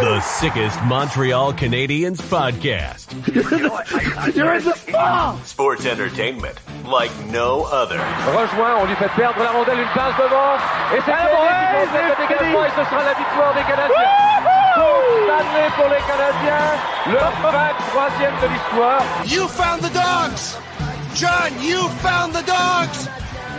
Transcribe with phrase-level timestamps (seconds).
[0.00, 3.12] The sickest Montreal Canadiens podcast.
[4.34, 5.44] You're in the spot.
[5.46, 7.98] Sports entertainment like no other.
[8.32, 10.56] Rejoint, on lui fait perdre la rondelle, une passe devant.
[10.96, 14.10] Et c'est Canadien qui complète le dégagement et ce sera la victoire des Canadiens.
[14.74, 16.70] Coupe Stanley pour les Canadiens,
[17.12, 19.02] leur 23e de l'histoire.
[19.26, 20.56] You found the dogs!
[21.14, 23.08] John, you found the dogs!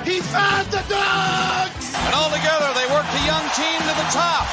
[0.05, 1.85] He found the dogs!
[1.93, 4.49] And all together, they worked the young team to the top.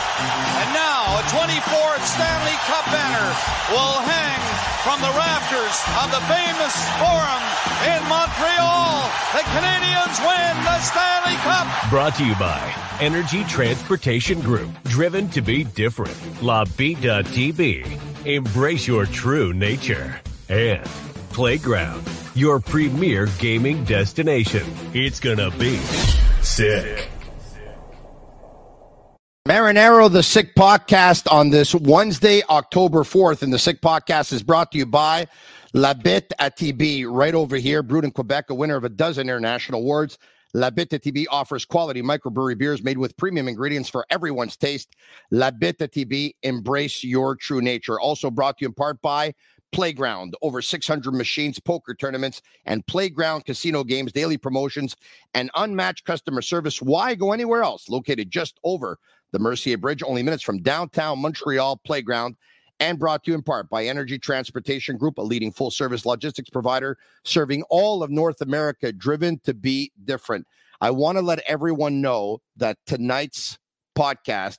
[0.61, 3.29] And now, a 24th Stanley Cup banner
[3.73, 4.41] will hang
[4.85, 7.43] from the rafters of the famous Forum
[7.89, 9.09] in Montreal.
[9.33, 11.67] The Canadians win the Stanley Cup.
[11.91, 14.71] Brought to you by Energy Transportation Group.
[14.85, 16.17] Driven to be different.
[16.43, 17.85] La Bitt à Tibi.
[18.25, 20.21] Embrace your true nature.
[20.49, 20.87] And
[21.39, 22.03] Playground,
[22.35, 24.65] your premier gaming destination.
[24.93, 25.77] It's gonna be
[26.43, 27.09] sick.
[29.49, 33.43] Marinaro, the Sick Podcast on this Wednesday, October 4th.
[33.43, 35.29] And the Sick Podcast is brought to you by
[35.75, 39.29] La Bitt à Tibi, right over here, brewed in Quebec, a winner of a dozen
[39.29, 40.19] international awards.
[40.55, 44.97] La Bitt à Tibi offers quality microbrewery beers made with premium ingredients for everyone's taste.
[45.31, 48.01] La Bitt à Tibi, embrace your true nature.
[48.01, 49.33] Also brought to you in part by
[49.73, 54.97] Playground, over 600 machines, poker tournaments, and playground casino games, daily promotions,
[55.35, 56.81] and unmatched customer service.
[56.81, 57.89] Why go anywhere else?
[57.89, 58.99] Located just over
[59.33, 62.37] the Mercier Bridge, only minutes from downtown Montreal Playground,
[62.81, 66.49] and brought to you in part by Energy Transportation Group, a leading full service logistics
[66.49, 70.47] provider serving all of North America, driven to be different.
[70.81, 73.59] I want to let everyone know that tonight's
[73.97, 74.59] podcast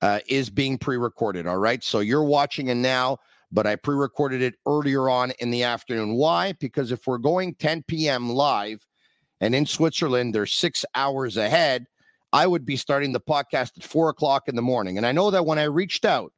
[0.00, 1.46] uh, is being pre recorded.
[1.46, 1.82] All right.
[1.82, 3.18] So you're watching it now
[3.50, 6.14] but I pre recorded it earlier on in the afternoon.
[6.14, 6.52] Why?
[6.52, 8.30] Because if we're going 10 p.m.
[8.30, 8.84] live
[9.40, 11.86] and in Switzerland, they're six hours ahead,
[12.32, 14.96] I would be starting the podcast at four o'clock in the morning.
[14.96, 16.32] And I know that when I reached out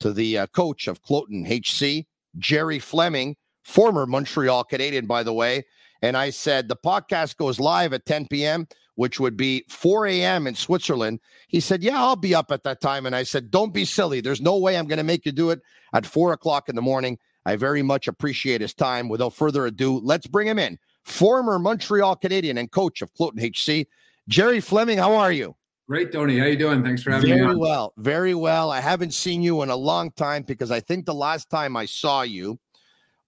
[0.00, 2.06] to the uh, coach of Kloten HC,
[2.38, 5.64] Gerry Fleming, former Montreal Canadian, by the way,
[6.02, 10.46] and I said the podcast goes live at 10 p.m which would be 4 a.m.
[10.46, 11.20] in Switzerland.
[11.48, 13.06] He said, Yeah, I'll be up at that time.
[13.06, 14.20] And I said, Don't be silly.
[14.20, 15.60] There's no way I'm going to make you do it
[15.92, 17.18] at four o'clock in the morning.
[17.44, 19.08] I very much appreciate his time.
[19.08, 20.78] Without further ado, let's bring him in.
[21.04, 23.88] Former Montreal Canadian and coach of Kloten HC,
[24.28, 24.98] Gerry Fleming.
[24.98, 25.56] How are you?
[25.88, 26.38] Great, Tony.
[26.38, 26.84] How you doing?
[26.84, 27.46] Thanks for having very me.
[27.48, 27.92] Very well.
[27.96, 28.70] Very well.
[28.70, 31.86] I haven't seen you in a long time because I think the last time I
[31.86, 32.58] saw you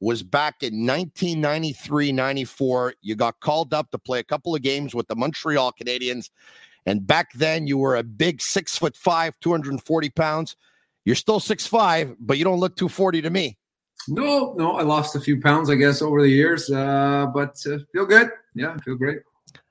[0.01, 2.95] was back in 1993 94.
[3.01, 6.31] You got called up to play a couple of games with the Montreal Canadiens.
[6.87, 10.57] And back then, you were a big six foot five, 240 pounds.
[11.05, 13.59] You're still six five, but you don't look 240 to me.
[14.09, 17.79] No, no, I lost a few pounds, I guess, over the years, uh, but uh,
[17.93, 18.31] feel good.
[18.55, 19.21] Yeah, feel great.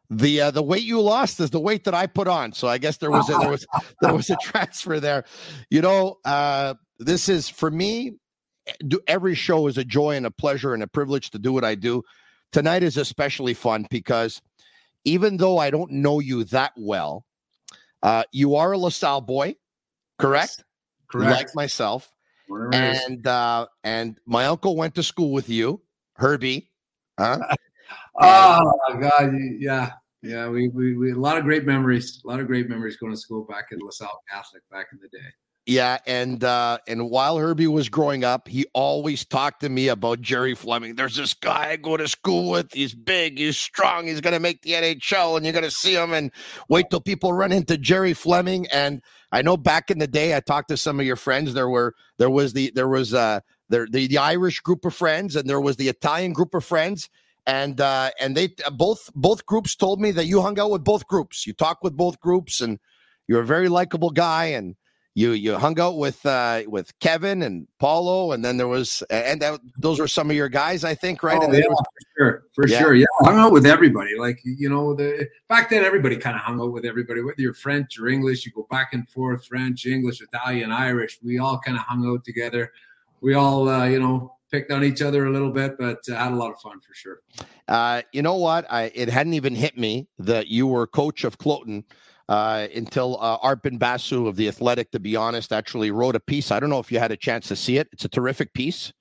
[0.10, 2.78] The uh, the weight you lost is the weight that I put on, so I
[2.78, 3.66] guess there was a, there was
[4.02, 5.24] there was a transfer there.
[5.70, 8.14] You know, uh, this is for me
[8.88, 11.64] do every show is a joy and a pleasure and a privilege to do what
[11.64, 12.04] I do.
[12.52, 14.42] Tonight is especially fun because
[15.06, 17.26] even though I don't know you that well,
[18.02, 19.56] uh, you are a LaSalle boy,
[20.20, 20.56] correct?
[20.58, 20.64] Yes,
[21.10, 21.32] correct.
[21.32, 22.12] Like myself.
[22.72, 25.82] And uh, and my uncle went to school with you,
[26.18, 26.70] Herbie.
[27.18, 27.40] Huh?
[28.22, 30.48] oh God, yeah, yeah.
[30.50, 32.22] We, we we a lot of great memories.
[32.24, 35.08] A lot of great memories going to school back at LaSalle Catholic back in the
[35.18, 35.26] day.
[35.66, 40.20] Yeah, and uh, and while Herbie was growing up, he always talked to me about
[40.20, 40.96] Gerry Fleming.
[40.96, 42.74] There's this guy I go to school with.
[42.74, 46.12] He's big, he's strong, he's gonna make the NHL, and you're gonna see him.
[46.12, 46.32] And
[46.68, 48.68] wait till people run into Gerry Fleming.
[48.74, 49.02] And
[49.32, 51.54] I know back in the day, I talked to some of your friends.
[51.54, 55.38] There were there was the there was uh there the, the Irish group of friends,
[55.38, 57.10] and there was the Italian group of friends.
[57.46, 61.08] And uh, and they both both groups told me that you hung out with both
[61.08, 61.48] groups.
[61.48, 62.80] You talked with both groups, and
[63.30, 64.48] you're a very likable guy.
[64.48, 64.76] And
[65.16, 69.42] you you hung out with uh, with Kevin and Paulo, and then there was and
[69.42, 71.38] that, those were some of your guys, I think, right?
[71.40, 72.80] Oh, yeah, was, for sure, for yeah.
[72.80, 72.94] sure.
[72.96, 74.18] Yeah, I hung out with everybody.
[74.18, 77.54] Like you know, the back then everybody kind of hung out with everybody, whether you're
[77.54, 78.46] French or English.
[78.46, 81.20] You go back and forth, French, English, Italian, Irish.
[81.22, 82.72] We all kind of hung out together.
[83.22, 86.32] We all, uh, you know, picked on each other a little bit, but uh, had
[86.32, 87.20] a lot of fun for sure.
[87.68, 88.66] Uh, you know what?
[88.72, 91.84] I it hadn't even hit me that you were coach of Kloten
[92.30, 96.52] uh, until uh, Arpon Basu of the Athletic, to be honest, actually wrote a piece.
[96.52, 97.88] I don't know if you had a chance to see it.
[97.92, 98.94] It's a terrific piece.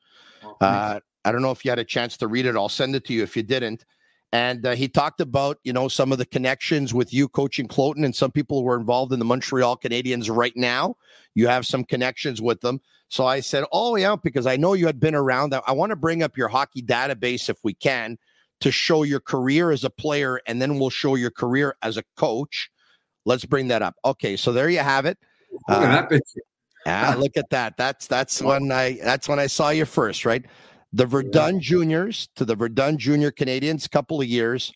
[0.45, 2.57] Oh, Uh, I don't know if you had a chance to read it.
[2.57, 3.85] I'll send it to you if you didn't.
[4.33, 8.05] And uh, he talked about, you know, some of the connections with you coaching Kloten
[8.05, 10.97] and some people who are involved in the Montreal Canadiens right now.
[11.35, 12.81] You have some connections with them.
[13.09, 15.55] So I said, Oh, yeah, because I know you had been around.
[15.67, 18.19] I want to bring up your hockey database if we can
[18.61, 22.05] to show your career as a player, and then we'll show your career as a
[22.17, 22.71] coach.
[23.25, 23.95] Let's bring that up.
[24.05, 25.19] Okay, so there you have it.
[25.69, 26.21] Look at that
[26.87, 27.77] Yeah, look at that.
[27.77, 30.45] That's that's when I that's when I saw you first, right?
[30.93, 34.73] The Verdun Juniors to the Verdun Junior Canadians, couple of years,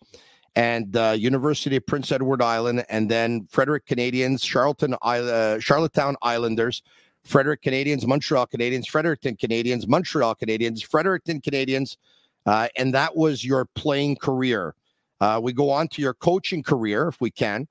[0.54, 6.82] and uh, University of Prince Edward Island, and then Fredericton Canadians, Charlottetown, uh, Charlottetown Islanders,
[7.25, 11.98] Fredericton Canadians, Montreal Canadians, Fredericton Canadians, Montreal Canadians, Fredericton Canadians,
[12.46, 14.75] uh, and that was your playing career.
[15.20, 17.66] Uh, we go on to your coaching career, if we can.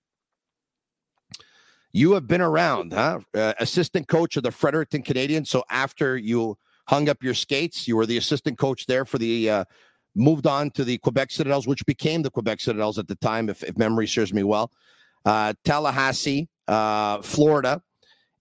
[1.96, 3.22] You have been around, huh?
[3.34, 5.50] Uh, assistant coach of the Fredericton Canadians.
[5.50, 6.58] So after you
[6.90, 9.50] hung up your skates, you were the assistant coach there for the.
[9.50, 9.64] Uh,
[10.14, 13.64] moved on to the Quebec Citadels, which became the Quebec Citadels at the time, if,
[13.64, 14.72] if memory serves me well.
[15.24, 17.82] Uh, Tallahassee, uh, Florida,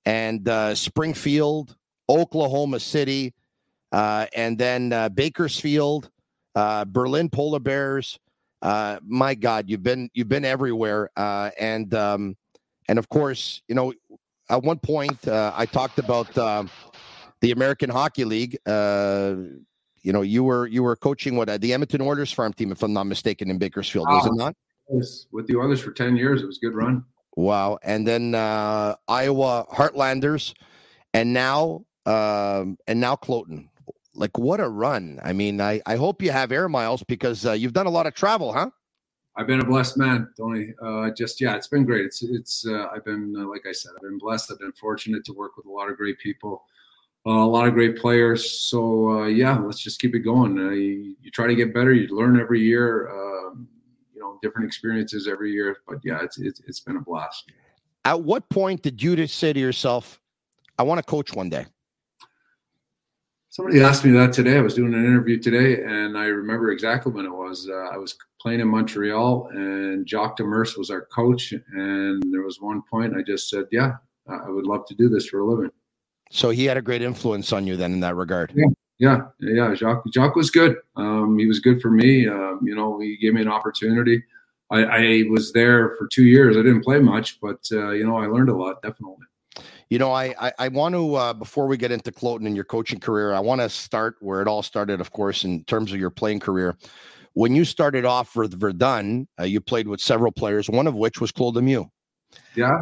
[0.05, 1.77] and uh, Springfield,
[2.09, 3.35] Oklahoma City,
[3.93, 6.11] uh, and then uh, Bakersfield,
[6.57, 8.19] uh, Berlin Polar Bears.
[8.63, 12.37] Uh, my God, you've been you've been everywhere, uh, and um,
[12.89, 13.93] and of course, you know,
[14.49, 16.65] at one point uh, I talked about uh,
[17.41, 18.59] the American Hockey League.
[18.67, 19.37] Uh,
[20.03, 22.83] you know, you were you were coaching what uh, the Edmonton Oilers farm team, if
[22.83, 24.55] I'm not mistaken, in Bakersfield, was it not?
[24.93, 27.05] Yes, with the Oilers for ten years, it was a good run.
[27.37, 30.53] Wow, and then uh, Iowa Heartlanders,
[31.15, 33.69] and now um, and now Kloten
[34.15, 35.21] like what a run.
[35.23, 38.07] I mean, I, I hope you have air miles because uh, you've done a lot
[38.07, 38.71] of travel, huh?
[39.37, 40.75] I've been a blessed man, Tony.
[40.81, 42.05] Uh, just yeah, it's been great.
[42.05, 44.53] It's it's uh, I've been uh, like I said, I've been blessed.
[44.53, 46.65] I've been fortunate to work with a lot of great people,
[47.27, 48.49] uh, a lot of great players.
[48.49, 50.57] So uh, yeah, let's just keep it going.
[50.57, 51.93] You, you, try to get better.
[51.93, 53.11] You learn every year.
[53.11, 53.67] Um,
[54.15, 55.79] you know, different experiences every year.
[55.89, 57.51] But yeah, it's, it's it's been a blast.
[58.05, 60.21] At what point did you just say to yourself,
[60.79, 61.67] "I want to coach one day"?
[63.55, 64.59] Somebody asked me that today.
[64.59, 67.69] I was doing an interview today, and I remember exactly when it was.
[67.71, 71.53] Uh, I was playing in Montreal, and Jacques Demers was our coach.
[71.53, 73.93] And there was one point I just said, "Yeah,
[74.27, 75.71] I would love to do this for a living."
[76.33, 78.53] So he had a great influence on you then in that regard.
[78.57, 78.67] Yeah,
[78.99, 79.73] yeah, yeah.
[79.73, 80.79] Jacques, Jacques was good.
[80.97, 82.27] Um, he was good for me.
[82.27, 84.21] Um, you know, he gave me an opportunity.
[84.73, 86.57] I, I, was there for two years.
[86.57, 88.83] I didn't play much, but uh, you know, I learned a lot.
[88.83, 89.27] Definitely.
[89.91, 92.65] You know, I I, I want to uh, before we get into Kloten and your
[92.65, 95.01] coaching career, I want to start where it all started.
[95.01, 96.77] Of course, in terms of your playing career,
[97.35, 101.21] when you started off with Verdun, uh, you played with several players, one of which
[101.21, 101.89] was Claude Lemieux.
[102.57, 102.81] Yeah,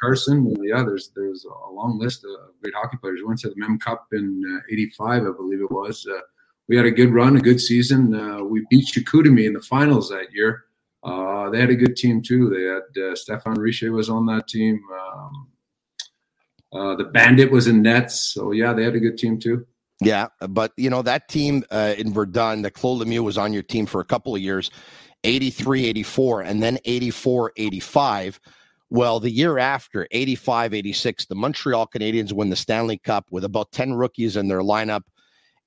[0.00, 0.54] Carson.
[0.62, 3.20] Yeah, there's there's a long list of great hockey players.
[3.20, 6.06] We went to the Mem Cup in '85, uh, I believe it was.
[6.10, 6.20] Uh,
[6.68, 8.14] we had a good run, a good season.
[8.14, 10.64] Uh, we beat Chicoutimi in the finals that year.
[11.02, 12.48] Uh, they had a good team too.
[12.48, 14.80] They had uh, Stéphane Richer was on that team.
[14.94, 15.48] Um,
[16.72, 19.66] uh, the Bandit was in nets, so yeah, they had a good team too.
[20.00, 23.62] Yeah, but you know that team uh, in Verdun, that Claude Lemieux was on your
[23.62, 24.70] team for a couple of years,
[25.24, 28.40] 83, 84, and then 84, 85.
[28.90, 33.72] Well, the year after, 85, 86, the Montreal Canadiens win the Stanley Cup with about
[33.72, 35.02] 10 rookies in their lineup.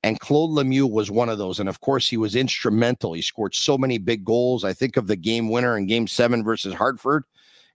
[0.04, 1.60] And Claude Lemieux was one of those.
[1.60, 3.14] And of course, he was instrumental.
[3.14, 4.64] He scored so many big goals.
[4.64, 7.24] I think of the game winner in game seven versus Hartford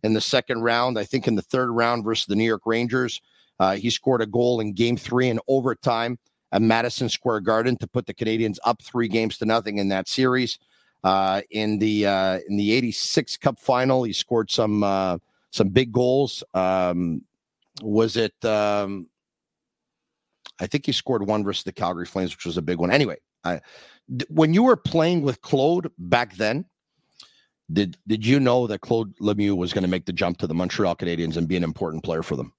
[0.02, 0.98] in the second round.
[0.98, 3.20] I think in the third round versus the New York Rangers,
[3.58, 6.18] uh, he scored a goal in game three in overtime
[6.52, 10.08] at Madison Square Garden to put the Canadiens up three games to nothing in that
[10.08, 10.58] series.
[11.02, 15.18] Uh, in the uh, in the '86 Cup final, he scored some uh,
[15.50, 16.44] some big goals.
[16.52, 17.22] Um,
[17.82, 18.34] was it?
[18.44, 19.08] Um,
[20.60, 22.90] I think he scored one versus the Calgary Flames, which was a big one.
[22.90, 23.60] Anyway, I,
[24.28, 26.66] when you were playing with Claude back then,
[27.72, 30.54] did did you know that Claude Lemieux was going to make the jump to the
[30.54, 32.52] Montreal Canadiens and be an important player for them?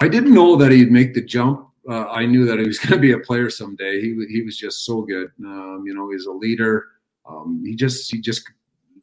[0.00, 1.66] I didn't know that he'd make the jump.
[1.88, 4.00] Uh, I knew that he was going to be a player someday.
[4.00, 5.30] He he was just so good.
[5.44, 6.86] Um, you know, he's a leader.
[7.28, 8.42] Um, he just he just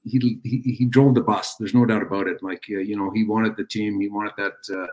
[0.04, 1.56] he, he he drove the bus.
[1.56, 2.42] There's no doubt about it.
[2.42, 4.00] Like uh, you know, he wanted the team.
[4.00, 4.88] He wanted that uh,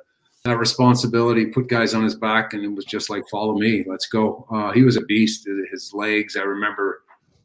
[0.44, 1.46] that responsibility.
[1.46, 4.46] Put guys on his back, and it was just like, follow me, let's go.
[4.52, 5.48] Uh, he was a beast.
[5.70, 6.36] His legs.
[6.36, 7.03] I remember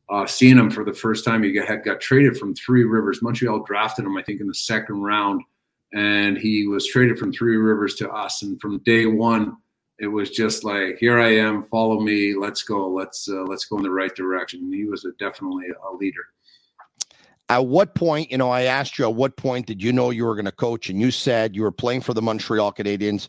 [0.10, 1.44] uh, seeing him for the first time.
[1.44, 3.22] He had got traded from Three Rivers.
[3.22, 5.42] Montreal drafted him, I think, in the second round,
[5.94, 8.42] and he was traded from Three Rivers to us.
[8.42, 9.58] And from day one,
[10.00, 13.78] it was just like, here I am, follow me, let's go, let's uh, let's go
[13.78, 14.62] in the right direction.
[14.62, 16.26] And he was a, definitely a leader.
[17.50, 20.24] At what point, you know, I asked you, at what point did you know you
[20.26, 20.90] were going to coach?
[20.90, 23.28] And you said you were playing for the Montreal Canadiens,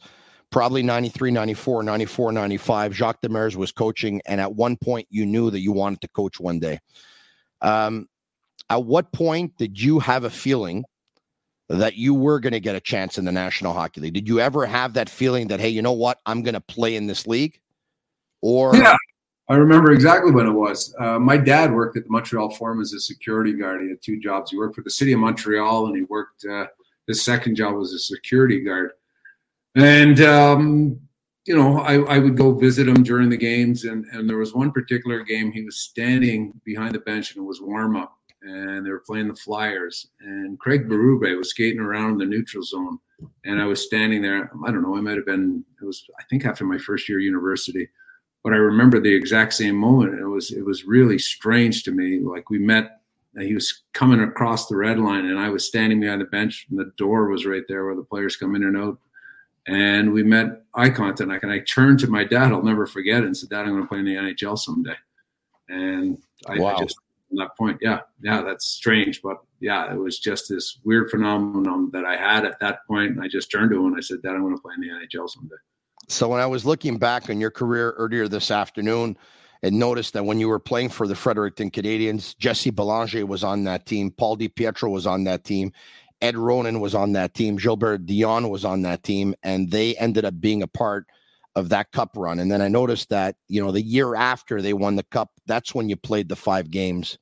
[0.50, 2.94] probably 93, 94, 94, 95.
[2.94, 6.40] Jacques Demers was coaching, and at one point you knew that you wanted to coach
[6.40, 6.78] one day.
[7.60, 8.08] Um,
[8.68, 10.84] at what point did you have a feeling
[11.68, 14.14] that you were going to get a chance in the National Hockey League?
[14.14, 16.96] Did you ever have that feeling that, hey, you know what, I'm going to play
[16.96, 17.60] in this league?
[18.42, 18.96] Or yeah,
[19.48, 20.94] I remember exactly when it was.
[20.98, 23.82] Uh, my dad worked at the Montreal Forum as a security guard.
[23.82, 24.50] He had two jobs.
[24.50, 26.44] He worked for the city of Montreal, and he worked.
[26.44, 26.66] Uh,
[27.06, 28.92] his second job was a security guard.
[29.76, 31.00] And um,
[31.46, 34.54] you know, I, I would go visit him during the games, and and there was
[34.54, 38.84] one particular game he was standing behind the bench, and it was warm up, and
[38.84, 42.98] they were playing the Flyers, and Craig Berube was skating around in the neutral zone,
[43.44, 44.50] and I was standing there.
[44.66, 44.96] I don't know.
[44.96, 45.64] I might have been.
[45.80, 47.88] It was I think after my first year university
[48.42, 50.18] but I remember the exact same moment.
[50.18, 52.20] It was it was really strange to me.
[52.20, 53.00] Like we met,
[53.34, 56.66] and he was coming across the red line, and I was standing behind the bench,
[56.70, 58.98] and the door was right there where the players come in and out.
[59.70, 62.50] And we met eye contact, and I turned to my dad.
[62.50, 64.96] I'll never forget it, and said, "Dad, I'm going to play in the NHL someday."
[65.68, 66.74] And I, wow.
[66.74, 66.96] I just
[67.28, 71.88] from that point, yeah, yeah, that's strange, but yeah, it was just this weird phenomenon
[71.92, 73.12] that I had at that point.
[73.12, 74.80] And I just turned to him and I said, "Dad, I'm going to play in
[74.80, 75.54] the NHL someday."
[76.08, 79.16] So when I was looking back on your career earlier this afternoon
[79.62, 83.62] and noticed that when you were playing for the Fredericton Canadians, Jesse Belanger was on
[83.64, 85.72] that team, Paul DiPietro was on that team,
[86.20, 90.24] Ed Ronan was on that team, Gilbert Dionne was on that team, and they ended
[90.24, 91.06] up being a part
[91.56, 92.38] of that cup run.
[92.38, 95.74] And then I noticed that, you know, the year after they won the cup, that's
[95.74, 97.18] when you played the five games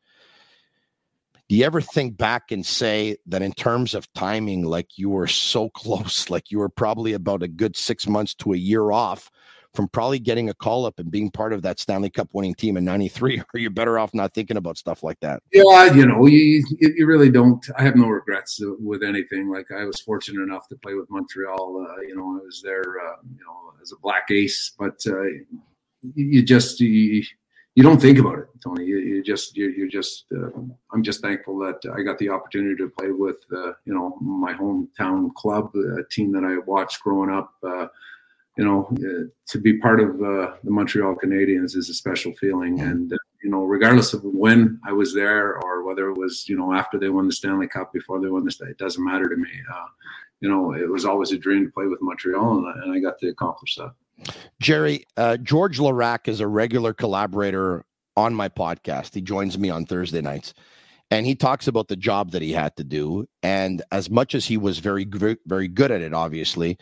[1.48, 5.26] do you ever think back and say that in terms of timing, like you were
[5.26, 9.30] so close, like you were probably about a good six months to a year off
[9.74, 12.76] from probably getting a call up and being part of that Stanley Cup winning team
[12.76, 13.42] in 93?
[13.54, 15.42] Are you better off not thinking about stuff like that?
[15.52, 17.64] Yeah, you know, you, you really don't.
[17.76, 19.50] I have no regrets with anything.
[19.50, 21.86] Like I was fortunate enough to play with Montreal.
[21.88, 25.22] Uh, you know, I was there, uh, you know, as a black ace, but uh,
[26.14, 27.22] you just, you,
[27.78, 28.84] you don't think about it, Tony.
[28.84, 30.50] You, you just you, you just uh,
[30.92, 34.52] I'm just thankful that I got the opportunity to play with uh, you know my
[34.52, 37.54] hometown club, a team that I watched growing up.
[37.62, 37.86] Uh,
[38.58, 42.80] you know, uh, to be part of uh, the Montreal Canadiens is a special feeling,
[42.80, 46.56] and uh, you know, regardless of when I was there or whether it was you
[46.56, 49.28] know after they won the Stanley Cup, before they won the Stanley, it doesn't matter
[49.28, 49.48] to me.
[50.40, 53.18] you know, it was always a dream to play with Montreal, and, and I got
[53.20, 53.92] to accomplish that.
[54.60, 57.84] Gerry, uh, Georges Laraque is a regular collaborator
[58.16, 59.14] on my podcast.
[59.14, 60.52] He joins me on Thursday nights
[61.10, 63.26] and he talks about the job that he had to do.
[63.42, 65.06] And as much as he was very,
[65.46, 66.78] very good at it, obviously,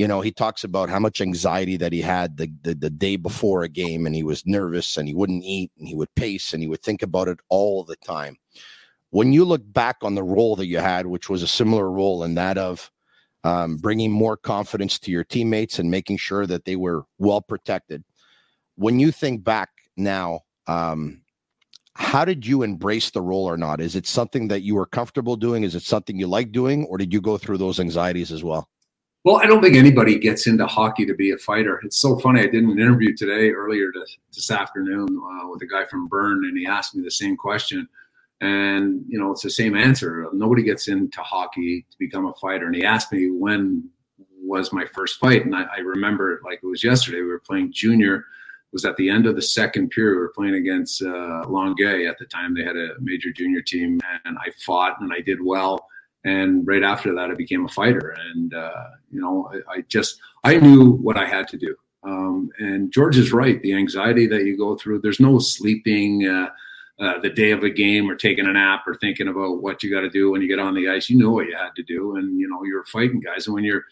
[0.00, 3.16] you know, he talks about how much anxiety that he had the, the, the day
[3.16, 6.54] before a game and he was nervous and he wouldn't eat and he would pace
[6.54, 8.38] and he would think about it all the time.
[9.10, 12.24] When you look back on the role that you had, which was a similar role
[12.24, 12.90] in that of
[13.44, 18.02] um, bringing more confidence to your teammates and making sure that they were well protected.
[18.76, 21.20] When you think back now, um,
[21.92, 23.82] how did you embrace the role or not?
[23.82, 25.62] Is it something that you were comfortable doing?
[25.62, 28.66] Is it something you like doing, or did you go through those anxieties as well?
[29.22, 31.78] Well, I don't think anybody gets into hockey to be a fighter.
[31.84, 32.40] It's so funny.
[32.40, 36.46] I did an interview today, earlier to, this afternoon, uh, with a guy from Bern,
[36.46, 37.86] and he asked me the same question.
[38.40, 40.26] And, you know, it's the same answer.
[40.32, 42.64] Nobody gets into hockey to become a fighter.
[42.64, 43.90] And he asked me when
[44.42, 45.44] was my first fight.
[45.44, 47.20] And I, I remember it like it was yesterday.
[47.20, 48.24] We were playing junior.
[48.72, 50.14] Was at the end of the second period.
[50.14, 52.54] We were playing against uh, Longueuil at the time.
[52.54, 54.00] They had a major junior team.
[54.24, 55.89] And I fought and I did well.
[56.24, 58.14] And right after that, I became a fighter.
[58.30, 61.74] And, uh, you know, I, I, just, I knew what I had to do.
[62.02, 63.60] Um, and Georges is right.
[63.62, 66.26] The anxiety that you go through, there's no sleeping.
[66.26, 66.48] Uh,
[67.00, 69.90] uh, the day of a game or taking a nap or thinking about what you
[69.90, 71.08] got to do when you get on the ice.
[71.08, 73.46] You know what you had to do, and you know you're fighting guys.
[73.46, 73.84] And when you're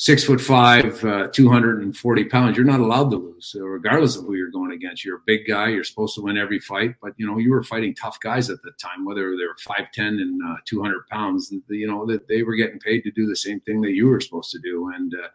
[0.00, 4.50] six foot five, uh, 240 pounds, you're not allowed to lose, regardless of who you're
[4.50, 5.04] going against.
[5.04, 5.68] You're a big guy.
[5.68, 8.62] You're supposed to win every fight, but you know you were fighting tough guys at
[8.62, 11.52] the time, whether they were 5'10 and uh, 200 pounds.
[11.68, 14.22] You know that they were getting paid to do the same thing that you were
[14.22, 15.28] supposed to do, and uh,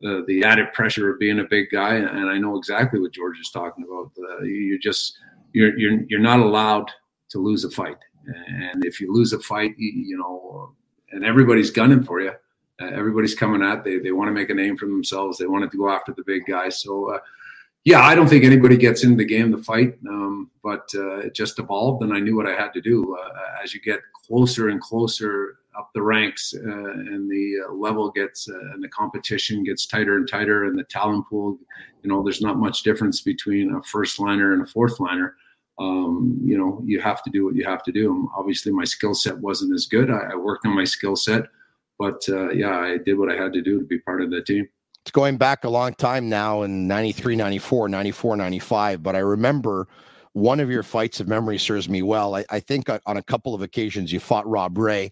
[0.00, 1.96] the, the added pressure of being a big guy.
[1.96, 4.12] And I know exactly what Georges is talking about.
[4.18, 5.18] Uh, you just
[5.52, 6.90] you're you're you're not allowed
[7.28, 7.98] to lose a fight.
[8.24, 10.74] And if you lose a fight, you, you know,
[11.12, 12.32] and everybody's gunning for you.
[12.80, 13.84] Uh, everybody's coming at.
[13.84, 15.38] They they want to make a name for themselves.
[15.38, 16.82] They wanted to go after the big guys.
[16.82, 17.14] So.
[17.14, 17.18] Uh,
[17.84, 21.36] yeah, I don't think anybody gets into the game to fight, um, but uh, it
[21.36, 23.16] just evolved, and I knew what I had to do.
[23.16, 28.10] Uh, as you get closer and closer up the ranks, uh, and the uh, level
[28.10, 31.60] gets uh, and the competition gets tighter and tighter, and the talent pool,
[32.02, 35.36] you know, there's not much difference between a first liner and a fourth liner
[35.78, 38.30] um, you know, you have to do what you have to do.
[38.36, 40.10] Obviously, my skill set wasn't as good.
[40.10, 41.46] I, I worked on my skill set,
[41.98, 44.42] but uh, yeah, I did what I had to do to be part of the
[44.42, 44.68] team.
[45.02, 49.02] it's going back a long time now in 93, 94, 94, 95.
[49.02, 49.88] But I remember
[50.36, 52.34] one of your fights, if memory serves me well.
[52.36, 55.10] I, I think on a couple of occasions you fought Rob Ray.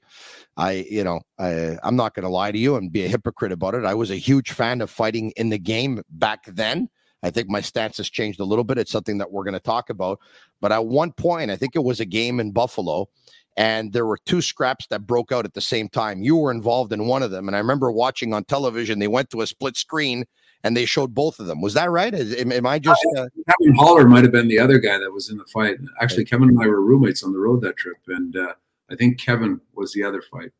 [0.58, 3.50] I, you know, I, I'm not going to lie to you and be a hypocrite
[3.50, 3.86] about it.
[3.86, 6.90] I was a huge fan of fighting in the game back then.
[7.22, 8.76] I think my stance has changed a little bit.
[8.76, 10.20] It's something that we're going to talk about.
[10.60, 13.08] But at one point, I think it was a game in Buffalo,
[13.56, 16.22] and there were two scraps that broke out at the same time.
[16.22, 18.98] You were involved in one of them, and I remember watching on television.
[18.98, 20.24] They went to a split screen
[20.64, 21.60] and they showed both of them.
[21.60, 22.14] Was that right?
[22.14, 23.26] Am, am I just uh...
[23.60, 25.76] Kevin Haller might have been the other guy that was in the fight?
[26.00, 28.54] Actually, Kevin and I were roommates on the road that trip, and uh,
[28.90, 30.50] I think Kevin was the other fight.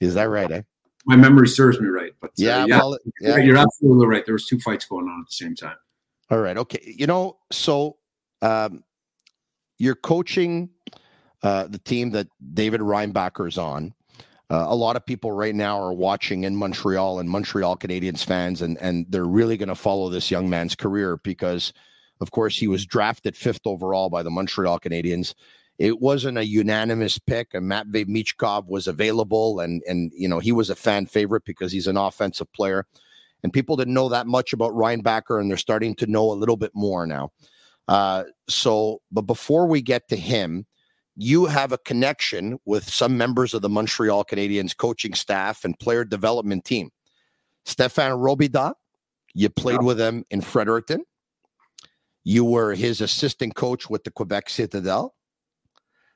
[0.00, 0.50] Is that right?
[0.50, 0.62] Eh?
[1.04, 4.24] My memory serves me right, but uh, yeah, yeah, well, yeah, you're absolutely right.
[4.24, 5.76] There was two fights going on at the same time.
[6.30, 6.80] All right, okay.
[6.96, 7.98] You know, so
[8.40, 8.82] um,
[9.78, 10.70] you're coaching
[11.42, 13.94] uh, the team that David Reinbacher is on.
[14.50, 18.60] Uh, a lot of people right now are watching in Montreal and Montreal Canadiens fans,
[18.60, 21.72] and and they're really going to follow this young man's career because,
[22.20, 25.34] of course, he was drafted fifth overall by the Montreal Canadiens.
[25.78, 30.52] It wasn't a unanimous pick, and Matvey Michkov was available, and and you know he
[30.52, 32.86] was a fan favorite because he's an offensive player,
[33.42, 36.58] and people didn't know that much about Reinbacher, and they're starting to know a little
[36.58, 37.30] bit more now.
[37.88, 40.66] Uh, so, but before we get to him,
[41.16, 46.04] you have a connection with some members of the Montreal Canadiens coaching staff and player
[46.04, 46.90] development team.
[47.66, 48.74] Stéphane Robidas,
[49.34, 49.86] you played yeah.
[49.86, 51.04] with him in Fredericton.
[52.24, 55.14] You were his assistant coach with the Quebec Citadel.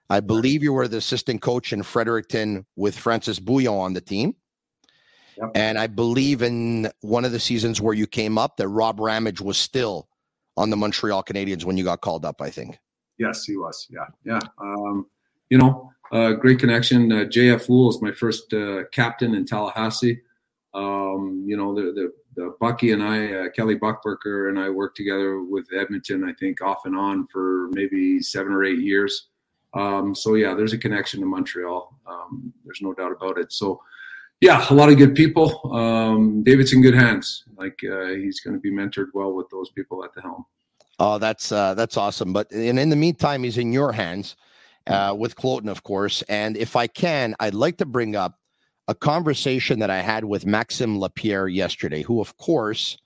[0.09, 4.37] I believe you were the assistant coach in Fredericton with Francis Bouillon on the team.
[5.37, 5.51] Yep.
[5.55, 9.41] And I believe in one of the seasons where you came up that Rob Ramage
[9.41, 10.09] was still
[10.57, 12.79] on the Montreal Canadiens when you got called up, I think.
[13.19, 13.87] Yes, he was.
[13.91, 14.41] Yeah, yeah.
[14.59, 15.07] Um,
[15.51, 17.11] you know, uh, great connection.
[17.11, 20.21] Uh, JF Houle is my first uh, captain in Tallahassee.
[20.75, 24.97] Um, you know, the, the, the Bucky and I, uh, Kelly Buchberger and I worked
[24.97, 29.29] together with Edmonton, I think off and on for maybe seven or eight years.
[29.75, 31.99] Um, so yeah, there's a connection to Montreal.
[32.07, 33.53] Um, there's no doubt about it.
[33.53, 33.81] So
[34.41, 35.73] yeah, a lot of good people.
[35.75, 37.45] Um, David's in good hands.
[37.57, 40.45] Like uh, he's going to be mentored well with those people at the helm.
[40.99, 42.33] Oh, that's uh, that's awesome.
[42.33, 44.37] But and in the meantime, he's in your hands
[44.87, 46.23] uh, with Kloten, of course.
[46.23, 48.39] And if I can, I'd like to bring up
[48.89, 52.97] a conversation that I had with Maxime Lapierre yesterday, who, of course,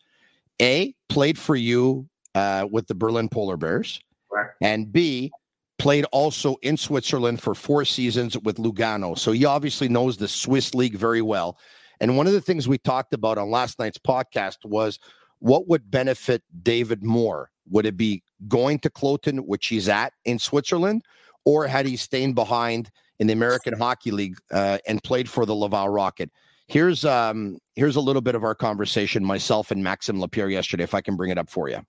[0.61, 4.01] A, played for you uh, with the Berlin Polar Bears,
[4.31, 4.51] right.
[4.61, 5.33] and B,
[5.79, 9.19] played also in Switzerland for four seasons with Lugano.
[9.19, 11.59] So he obviously knows the Swiss league very well.
[12.01, 14.99] And one of the things we talked about on last night's podcast was
[15.41, 17.51] what would benefit David more?
[17.71, 21.03] Would it be going to Kloten, which he's at in Switzerland,
[21.45, 25.55] or had he stayed behind in the American Hockey League uh, and played for the
[25.55, 26.31] Laval Rocket?
[26.69, 30.95] Here's um, here's a little bit of our conversation, myself and Maxime Lapierre yesterday, if
[30.95, 31.81] I can bring it up for you.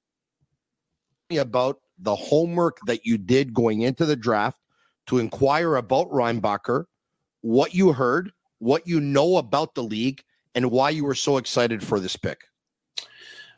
[1.37, 4.57] About the homework that you did going into the draft
[5.07, 6.85] to inquire about Reinbacher,
[7.41, 10.23] what you heard, what you know about the league,
[10.55, 12.39] and why you were so excited for this pick.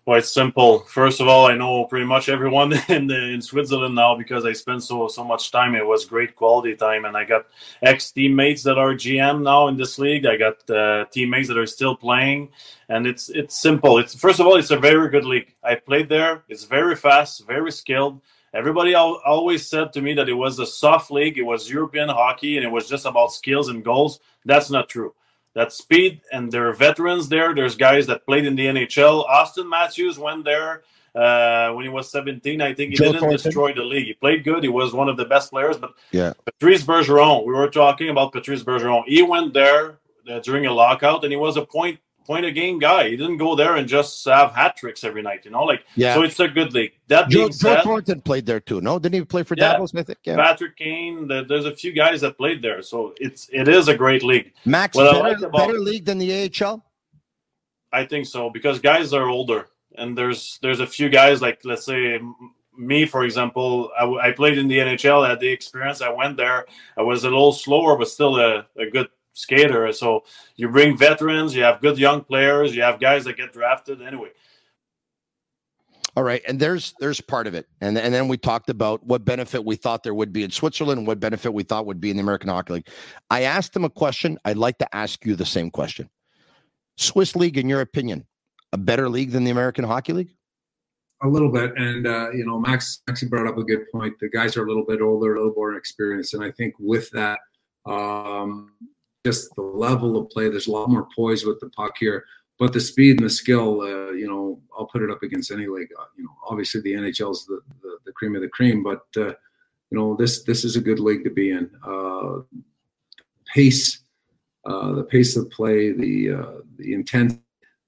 [0.06, 0.80] Well, it's simple.
[0.80, 4.52] First of all, I know pretty much everyone in the, in Switzerland now because I
[4.52, 5.76] spent so so much time.
[5.76, 7.46] It was great quality time, and I got
[7.82, 10.26] ex teammates that are GM now in this league.
[10.26, 12.50] I got uh, teammates that are still playing,
[12.90, 13.98] and it's it's simple.
[13.98, 15.56] It's first of all, it's a very good league.
[15.64, 16.44] I played there.
[16.50, 18.20] It's very fast, very skilled.
[18.54, 21.38] Everybody al- always said to me that it was a soft league.
[21.38, 24.20] It was European hockey, and it was just about skills and goals.
[24.44, 25.14] That's not true
[25.54, 27.54] that speed, and there are veterans there.
[27.54, 29.28] There's guys that played in the NHL.
[29.30, 30.84] Auston Matthews went there
[31.16, 32.62] uh, when he was 17.
[32.62, 33.40] I think he Joe didn't Thornton.
[33.42, 34.08] destroy the league.
[34.08, 34.64] He played good.
[34.64, 35.78] He was one of the best players.
[35.78, 37.46] But yeah, Patrice Bergeron.
[37.46, 39.04] We were talking about Patrice Bergeron.
[39.06, 42.80] He went there uh, during a lockout, and he was a point point a game
[42.80, 43.10] guy.
[43.10, 45.64] He didn't go there and just have hat tricks every night, you know.
[45.64, 46.14] Like, yeah.
[46.14, 46.94] So it's a good league.
[47.08, 48.82] That Joe, being said, Joe Thornton played there too.
[48.82, 49.94] No, didn't he play for yeah, Davos?
[49.96, 50.20] I think.
[50.24, 50.36] Yeah.
[50.36, 51.28] Patrick Kane.
[51.28, 54.54] The, there's a few guys that played there, so it's it is a great league.
[54.66, 56.84] Max, better, like about, better league than the AHL.
[57.92, 61.86] I think so because guys are older, and there's there's a few guys like let's
[61.86, 62.20] say
[62.78, 66.02] me, for example, I, I, played in the NHL, I had the experience.
[66.02, 66.66] I went there.
[66.98, 69.92] I was a little slower, but still a, a good skater.
[69.92, 70.24] So
[70.56, 74.30] you bring veterans, you have good young players, you have guys that get drafted anyway.
[76.16, 79.26] All right, and there's there's part of it, and and then we talked about what
[79.26, 82.18] benefit we thought there would be in Switzerland, what benefit we thought would be in
[82.18, 82.88] the American Hockey League.
[83.32, 84.38] I asked him a question.
[84.46, 86.08] I'd like to ask you the same question.
[86.98, 88.28] Swiss League, in your opinion,
[88.74, 90.36] a better league than the American Hockey League?
[91.24, 94.14] A little bit, and uh, you know, Max actually brought up a good point.
[94.20, 97.10] The guys are a little bit older, a little more experienced, and I think with
[97.12, 97.40] that,
[97.88, 98.74] um,
[99.26, 100.50] just the level of play.
[100.50, 102.26] There's a lot more poise with the puck here.
[102.60, 105.68] but the speed and the skill, uh, you know, I'll put it up against any
[105.68, 105.90] league.
[106.00, 109.34] Uh, you know, obviously the NHL's the, the, the cream of the cream, but uh,
[109.90, 111.70] you know this this is a good league to be in.
[111.86, 112.42] Uh,
[113.54, 114.02] pace,
[114.66, 117.40] uh, the pace of play, the uh, the intent,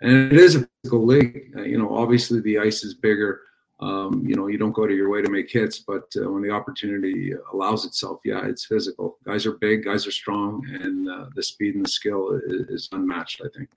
[0.01, 1.51] and it is a physical league.
[1.65, 3.41] you know, obviously the ice is bigger.
[3.79, 6.49] Um, you know, you don't go to your way to make hits, but when the
[6.49, 9.17] opportunity allows itself, yeah, it's physical.
[9.25, 13.41] Guys are big, guys are strong, and the speed and the skill is, is unmatched.
[13.43, 13.69] I think.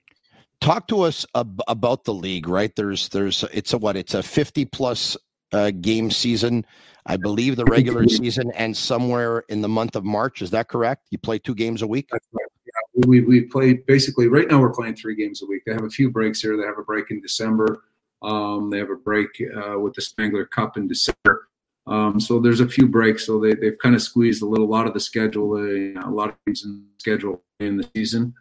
[0.61, 2.75] Talk to us ab- about the league right?
[2.75, 5.17] There's there's it's a what it's a 50 plus
[5.51, 6.63] uh, game season
[7.07, 11.07] i believe the regular season ends somewhere in the month of march is that correct?
[11.09, 12.07] You play two games a week?
[12.11, 15.63] Yeah, we, we play basically right now we're playing three games a week.
[15.65, 17.83] They have a few breaks here they have a break in december
[18.21, 21.47] um, they have a break uh, with the Spengler cup in december
[21.87, 24.87] um, so there's a few breaks so they, they've kind of squeezed a little lot
[24.87, 28.33] of the schedule uh, a lot of things in the schedule in the season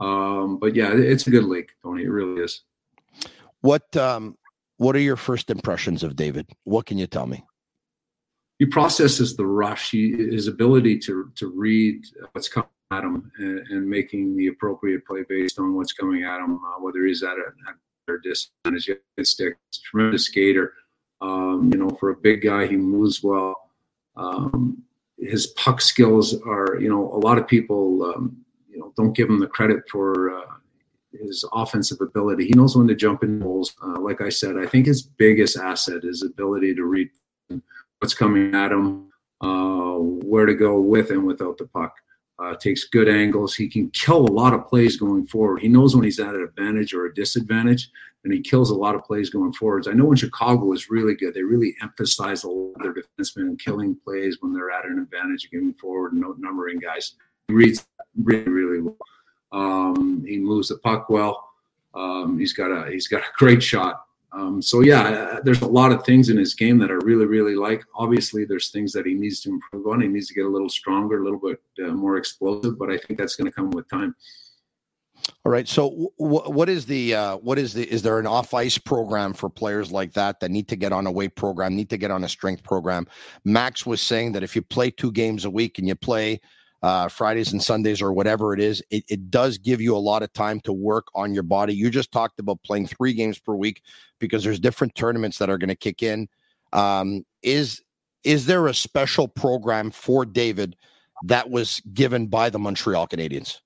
[0.00, 2.04] um, but yeah, it's a good league, Tony.
[2.04, 2.62] It really is.
[3.60, 4.36] What um,
[4.78, 6.46] What are your first impressions of David?
[6.64, 7.44] What can you tell me?
[8.58, 9.90] He processes the rush.
[9.90, 15.06] He, his ability to to read what's coming at him and, and, making the appropriate
[15.06, 17.52] play based on what's coming at him, uh, whether he's at a,
[18.18, 18.90] disadvantage.
[19.16, 20.74] Good stick, tremendous skater.
[21.20, 23.70] Um, you know, for a big guy, he moves well.
[24.16, 24.82] Um,
[25.18, 29.28] his puck skills are, you know, a lot of people um, you know, don't give
[29.28, 30.46] him the credit for uh,
[31.12, 32.46] his offensive ability.
[32.46, 33.74] He knows when to jump in holes.
[33.82, 37.10] Uh, like I said, I think his biggest asset is ability to read
[37.98, 41.94] what's coming at him, uh, where to go with and without the puck.
[42.42, 43.54] Uh, takes good angles.
[43.54, 45.60] He can kill a lot of plays going forward.
[45.60, 47.90] He knows when he's at an advantage or a disadvantage,
[48.24, 49.86] and he kills a lot of plays going forwards.
[49.86, 53.58] I know when Chicago was really good, they really emphasized a lot of their defensemen
[53.58, 57.14] killing plays when they're at an advantage, getting forward and numbering guys
[57.50, 58.96] reads really, really well.
[59.52, 61.48] Um, he moves the puck well.
[61.94, 64.04] Um, he's got a he's got a great shot.
[64.32, 67.56] Um, so yeah, there's a lot of things in his game that I really, really
[67.56, 67.84] like.
[67.94, 70.00] Obviously, there's things that he needs to improve on.
[70.00, 72.78] He needs to get a little stronger, a little bit uh, more explosive.
[72.78, 74.14] But I think that's going to come with time.
[75.44, 75.68] All right.
[75.68, 79.32] So, w- what is the uh, what is the is there an off ice program
[79.32, 82.10] for players like that that need to get on a weight program, need to get
[82.10, 83.06] on a strength program?
[83.44, 86.40] Max was saying that if you play two games a week and you play
[86.82, 90.22] uh, Fridays and Sundays or whatever it is, it, it does give you a lot
[90.22, 91.74] of time to work on your body.
[91.74, 93.82] You just talked about playing three games per week
[94.18, 96.28] because there's different tournaments that are going to kick in.
[96.72, 97.82] Um, is
[98.22, 100.76] is there a special program for David
[101.24, 103.60] that was given by the Montreal Canadiens?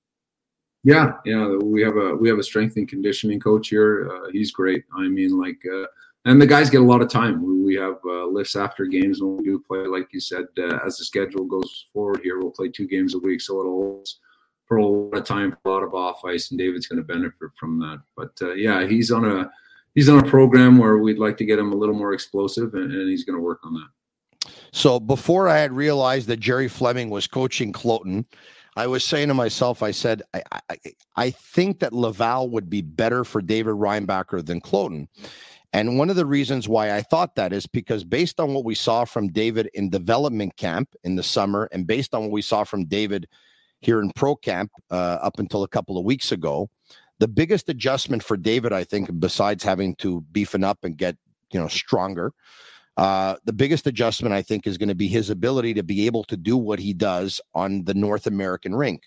[0.84, 4.10] Yeah, yeah, we have a we have a strength and conditioning coach here.
[4.10, 4.84] Uh, he's great.
[4.96, 5.86] I mean, like uh,
[6.24, 7.42] and the guys get a lot of time.
[7.64, 9.86] We have uh, lifts after games when we do play.
[9.86, 13.18] Like you said, uh, as the schedule goes forward here, we'll play two games a
[13.18, 14.04] week, so it'll
[14.66, 17.50] for a lot of time, a lot of off ice, and David's going to benefit
[17.58, 18.00] from that.
[18.16, 19.50] But uh, yeah, he's on a
[19.94, 22.92] he's on a program where we'd like to get him a little more explosive, and,
[22.92, 24.50] and he's going to work on that.
[24.72, 28.24] So before I had realized that Gerry Fleming was coaching Kloten,
[28.76, 30.76] I was saying to myself, I said, I, I,
[31.16, 35.06] I think that Laval would be better for David Reinbacher than Kloten.
[35.74, 38.76] And one of the reasons why I thought that is because based on what we
[38.76, 42.62] saw from David in development camp in the summer, and based on what we saw
[42.62, 43.26] from David
[43.80, 46.70] here in pro camp uh, up until a couple of weeks ago,
[47.18, 51.16] the biggest adjustment for David, I think, besides having to beefen up and get
[51.52, 52.32] you know stronger,
[52.96, 56.22] uh, the biggest adjustment I think is going to be his ability to be able
[56.24, 59.02] to do what he does on the North American rink.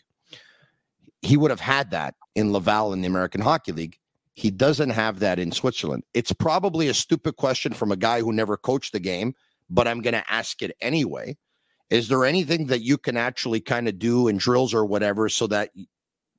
[1.21, 3.97] He would have had that in Laval in the American Hockey League
[4.37, 6.03] he doesn't have that in Switzerland.
[6.13, 9.33] It's probably a stupid question from a guy who never coached the game,
[9.67, 11.35] but I'm going to ask it anyway.
[11.89, 15.47] Is there anything that you can actually kind of do in drills or whatever so
[15.47, 15.71] that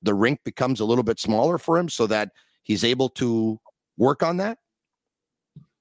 [0.00, 2.30] the rink becomes a little bit smaller for him so that
[2.62, 3.58] he's able to
[3.96, 4.58] work on that?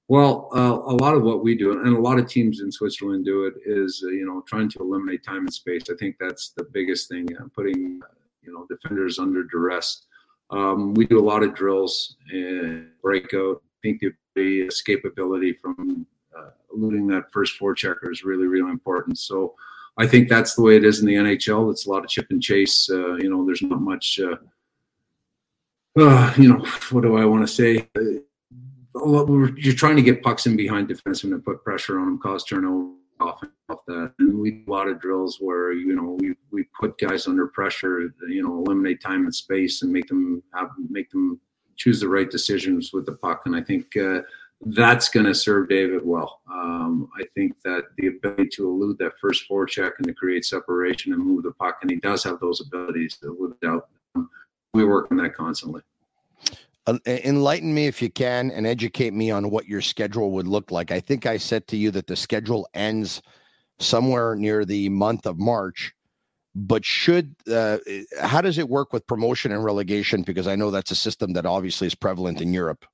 [0.08, 3.26] Well, uh, a lot of what we do, and a lot of teams in Switzerland
[3.26, 5.82] do it, is uh, you know trying to eliminate time and space.
[5.88, 7.28] I think that's the biggest thing.
[7.38, 8.00] Uh, putting
[8.42, 10.07] you know defenders under duress
[10.50, 13.62] um, we do a lot of drills and breakout.
[13.62, 14.02] I think
[14.34, 16.06] the escapability from
[16.36, 19.18] uh, that first forechecker is really, really important.
[19.18, 19.54] So
[19.96, 21.70] I think that's the way it is in the NHL.
[21.70, 22.88] It's a lot of chip and chase.
[22.90, 24.20] Uh, you know, there's not much.
[24.22, 24.36] Uh,
[26.00, 27.88] uh you know, what do I want to say?
[28.94, 32.97] You're trying to get pucks in behind defensemen and put pressure on them, cause turnover
[33.20, 34.12] off, off that.
[34.18, 37.46] And we do a lot of drills where you know we we put guys under
[37.46, 41.40] pressure, you know, eliminate time and space and make them have make them
[41.76, 43.42] choose the right decisions with the puck.
[43.46, 44.20] And I think uh,
[44.62, 46.40] that's going to serve David well.
[46.50, 51.12] Um, I think that the ability to elude that first forecheck and to create separation
[51.12, 53.88] and move the puck, and he does have those abilities without.
[54.74, 55.80] We work on that constantly.
[57.06, 60.90] Enlighten me if you can and educate me on what your schedule would look like.
[60.90, 63.20] I think I said to you that the schedule ends
[63.78, 65.92] somewhere near the month of March.
[66.54, 67.78] But should uh,
[68.22, 70.22] how does it work with promotion and relegation?
[70.22, 72.84] Because I know that's a system that obviously is prevalent in Europe.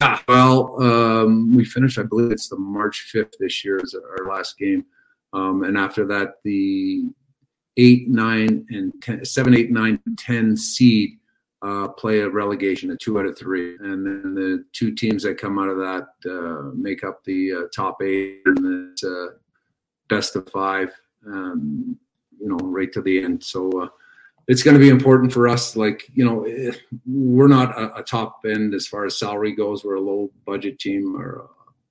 [0.00, 1.98] Yeah, well, um, we finished.
[1.98, 4.84] I believe it's the March fifth this year is our last game,
[5.32, 7.04] um, and after that, the
[7.76, 11.18] eight, nine, and ten, seven, eight, nine, ten seed
[11.62, 15.38] uh, play a relegation, a two out of three, and then the two teams that
[15.38, 19.28] come out of that uh, make up the uh, top eight, and it's uh,
[20.08, 20.92] best of five,
[21.26, 21.96] um,
[22.40, 23.44] you know, right to the end.
[23.44, 23.88] So uh,
[24.48, 25.76] it's going to be important for us.
[25.76, 26.72] Like you know, eh,
[27.06, 29.84] we're not a, a, top end as far as salary goes.
[29.84, 31.48] We're a low budget team, or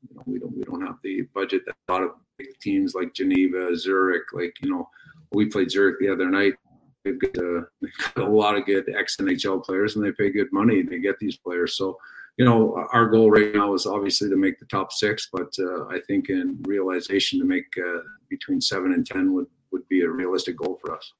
[0.09, 2.93] you know, we don't we don't have the budget that a lot of big teams
[2.93, 4.89] like Geneva, Zurich, like you know,
[5.31, 6.55] we played Zurich the other night
[7.03, 10.29] they've got, uh, they've got a lot of good ex NHL players, and they pay
[10.29, 11.77] good money to get these players.
[11.77, 11.97] So,
[12.37, 15.85] you know, our goal right now is obviously to make the top six, but uh,
[15.87, 20.09] I think in realization to make uh, between seven and ten would would be a
[20.09, 21.13] realistic goal for us.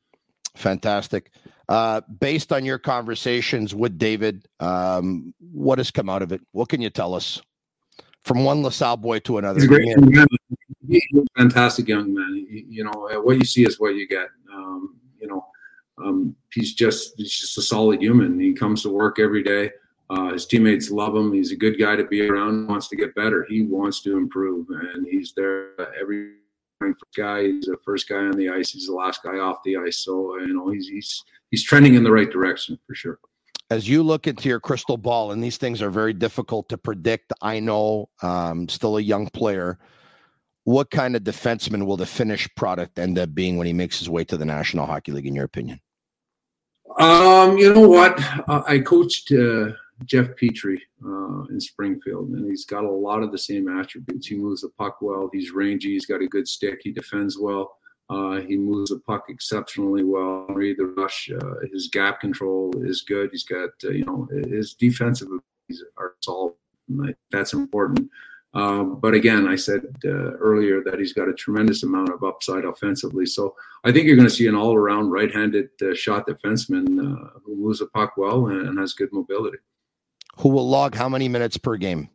[0.56, 1.32] Fantastic.
[1.70, 6.42] Uh, based on your conversations with David, um, what has come out of it?
[6.52, 7.42] What can you tell us
[8.24, 9.60] from one LaSalle boy to another?
[9.60, 10.28] He's a great young man.
[10.88, 12.46] He's a fantastic young man.
[12.50, 14.28] You know, what you see is what you get.
[16.04, 18.40] Um, he's just he's just a solid human.
[18.40, 19.72] He comes to work every day.
[20.10, 21.32] Uh, his teammates love him.
[21.32, 22.68] He's a good guy to be around.
[22.68, 23.46] Wants to get better.
[23.48, 26.34] He wants to improve, and he's there every
[27.16, 27.44] guy.
[27.44, 28.72] He's the first guy on the ice.
[28.72, 30.00] He's the last guy off the ice.
[30.00, 33.20] So you know he's he's he's trending in the right direction for sure.
[33.70, 37.32] As you look into your crystal ball, and these things are very difficult to predict.
[37.42, 39.80] I know, um, still a young player.
[40.66, 44.10] What kind of defenseman will the finished product end up being when he makes his
[44.10, 45.80] way to the National Hockey League, in your opinion?
[47.02, 48.20] Um, you know what?
[48.48, 49.72] I coached uh,
[50.06, 54.28] Jeff Petry uh, in Springfield, and he's got a lot of the same attributes.
[54.28, 55.30] He moves the puck well.
[55.34, 55.94] He's rangy.
[55.94, 56.82] He's got a good stick.
[56.84, 57.76] He defends well.
[58.10, 60.46] Uh, he moves the puck exceptionally well.
[60.50, 61.32] Read the rush.
[61.32, 63.30] Uh, his gap control is good.
[63.32, 66.54] He's got uh, you know his defensive abilities are solid.
[67.32, 68.10] That's important.
[68.54, 72.66] Um, but again, I said uh, earlier that he's got a tremendous amount of upside
[72.66, 73.26] offensively.
[73.26, 77.56] So I think you're going to see an all-around right-handed uh, shot defenseman uh, who
[77.56, 79.58] moves the puck well and, and, has good mobility.
[80.38, 82.10] Who will log how many minutes per game?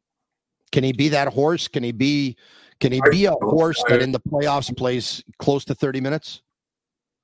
[0.72, 1.68] Can he be that horse?
[1.68, 2.36] Can he be?
[2.80, 6.42] Can he be a horse that in the playoffs plays close to 30 minutes?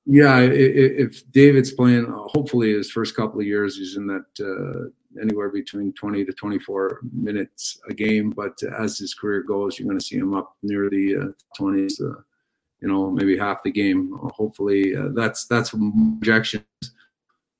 [0.05, 4.89] Yeah, if David's playing, hopefully his first couple of years, he's in that uh,
[5.21, 8.29] anywhere between 20 to 24 minutes a game.
[8.31, 12.01] But as his career goes, you're going to see him up near the uh, 20s,
[12.01, 12.21] uh,
[12.81, 14.11] you know, maybe half the game.
[14.35, 16.65] Hopefully, uh, that's that's projections.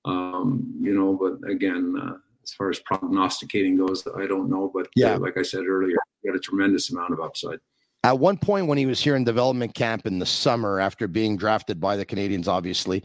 [0.05, 4.69] Um, you know, but again, uh, as far as prognosticating goes, I don't know.
[4.73, 7.59] But uh, yeah, like I said earlier, he got a tremendous amount of upside.
[8.05, 11.37] At one point, when he was here in development camp in the summer, after being
[11.37, 13.01] drafted by the Canadians, obviously,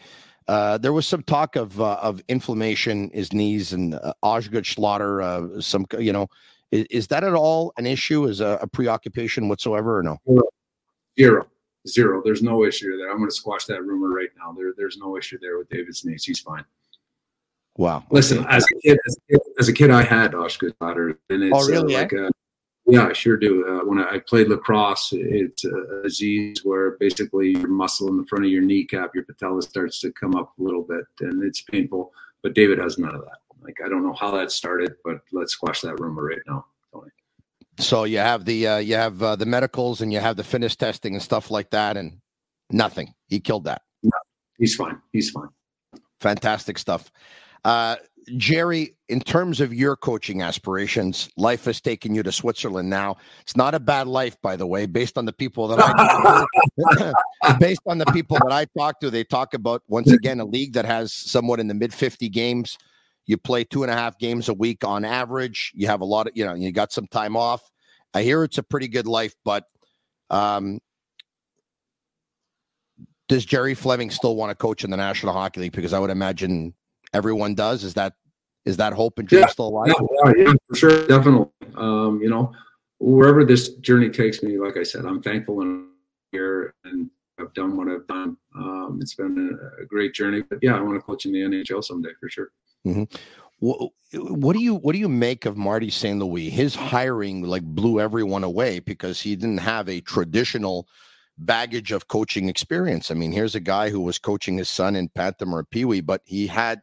[0.49, 5.23] uh, there was some talk of uh, of inflammation, his knees, and uh, Osgood Schlatter.
[5.23, 6.27] Uh, some, you know,
[6.71, 8.25] is, is, that at all an issue?
[8.25, 10.17] Is a, a, preoccupation whatsoever, or no?
[11.21, 11.47] Zero,
[11.87, 12.23] zero.
[12.25, 13.11] There's no issue there.
[13.11, 14.53] I'm going to squash that rumor right now.
[14.53, 16.25] There, there's no issue there with David's knees.
[16.25, 16.65] He's fine.
[17.77, 18.05] Wow.
[18.11, 21.43] Listen, as a kid, as a kid, as a kid I had Osgood Slaughter, and
[21.43, 22.31] it's oh, really, uh, like a
[22.89, 23.67] yeah, I sure do.
[23.67, 28.47] Uh, when I played lacrosse, it's a disease where basically your muscle in the front
[28.47, 32.13] of your kneecap, your patella starts to come up a little bit, and it's painful.
[32.43, 33.39] But David has none of that.
[33.63, 37.11] Like I don't know how that started, but let's squash that rumor right now, Tony.
[37.79, 40.75] So you have the uh, you have uh, the medicals and you have the fitness
[40.75, 42.19] testing and stuff like that, and
[42.71, 43.15] nothing.
[43.27, 43.83] He killed that.
[44.03, 44.13] No,
[44.59, 44.99] he's fine.
[45.13, 45.49] He's fine.
[46.21, 47.13] Fantastic stuff.
[47.65, 47.97] Uh,
[48.37, 53.17] Gerry, in terms of your coaching aspirations, life has taken you to Switzerland now.
[53.43, 57.15] It's not a bad life, by the way, based on the people that I
[57.61, 59.11] based on the people that I talk to.
[59.11, 62.77] They talk about once again a league that has somewhat in the mid 50 games.
[63.27, 65.73] You play two and a half games a week on average.
[65.75, 67.63] You have a lot of, you know, you got some time off.
[68.15, 69.65] I hear it's a pretty good life, but
[70.31, 70.81] um,
[73.29, 75.73] does Gerry Fleming still want to coach in the National Hockey League?
[75.73, 76.75] Because I would imagine
[77.13, 77.85] everyone does.
[77.85, 78.15] Is that
[78.65, 79.89] is that hope and dream yeah, still alive?
[79.89, 81.49] Yeah, yeah, for sure, definitely.
[81.75, 82.53] Um, you know,
[82.99, 85.89] wherever this journey takes me, like I said, I'm thankful and
[86.33, 88.37] here and I've done what I've done.
[88.57, 91.85] Um, it's been a, great journey, but yeah, I want to coach in the NHL
[91.85, 92.49] someday for sure.
[92.87, 93.05] Mm-hmm.
[93.61, 96.19] What, what do you what do you make of Marty St.
[96.19, 96.49] Louis?
[96.51, 100.87] His hiring like blew everyone away because he didn't have a traditional
[101.39, 103.11] baggage of coaching experience.
[103.11, 106.01] I mean, here's a guy who was coaching his son in Panther or Pee Wee,
[106.01, 106.81] but he had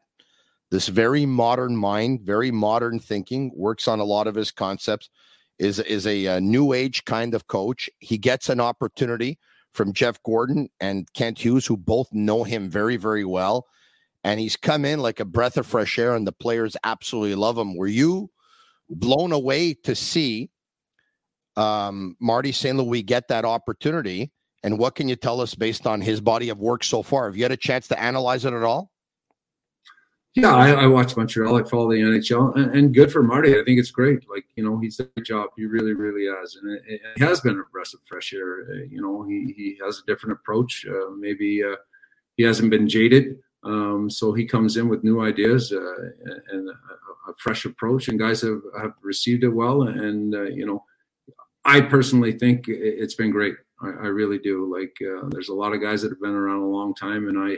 [0.71, 5.09] this very modern mind, very modern thinking, works on a lot of his concepts.
[5.57, 7.89] Is is a, a new age kind of coach.
[7.99, 9.39] He gets an opportunity
[9.73, 13.65] from Jeff Gorton and Kent Hughes, who both know him very very well,
[14.25, 17.57] and he's come in like a breath of fresh air, and the players absolutely love
[17.57, 17.77] him.
[17.77, 18.29] Were you
[18.89, 20.49] blown away to see
[21.55, 22.77] um, Marty St.
[22.77, 24.31] Louis get that opportunity?
[24.63, 27.25] And what can you tell us based on his body of work so far?
[27.25, 28.91] Have you had a chance to analyze it at all?
[30.35, 31.55] Yeah, I, I watch Montreal.
[31.55, 33.53] I follow the NHL, and, and, good for Marty.
[33.53, 34.29] I think it's great.
[34.29, 35.51] Like you know, he's done a job.
[35.55, 38.67] He really, really has, and it, has been a breath of fresh air.
[38.69, 40.85] Uh, you know, he he has a different approach.
[40.85, 41.77] Uh, maybe uh,
[42.35, 45.95] he hasn't been jaded, um, so he comes in with new ideas uh,
[46.51, 48.09] and a, a, fresh approach.
[48.09, 49.83] And guys have have received it well.
[49.83, 50.83] And uh, you know,
[51.63, 53.55] I personally think it's been great.
[53.81, 54.69] I, I really do.
[54.69, 57.39] Like, uh, there's a lot of guys that have been around a long time, and
[57.39, 57.57] I,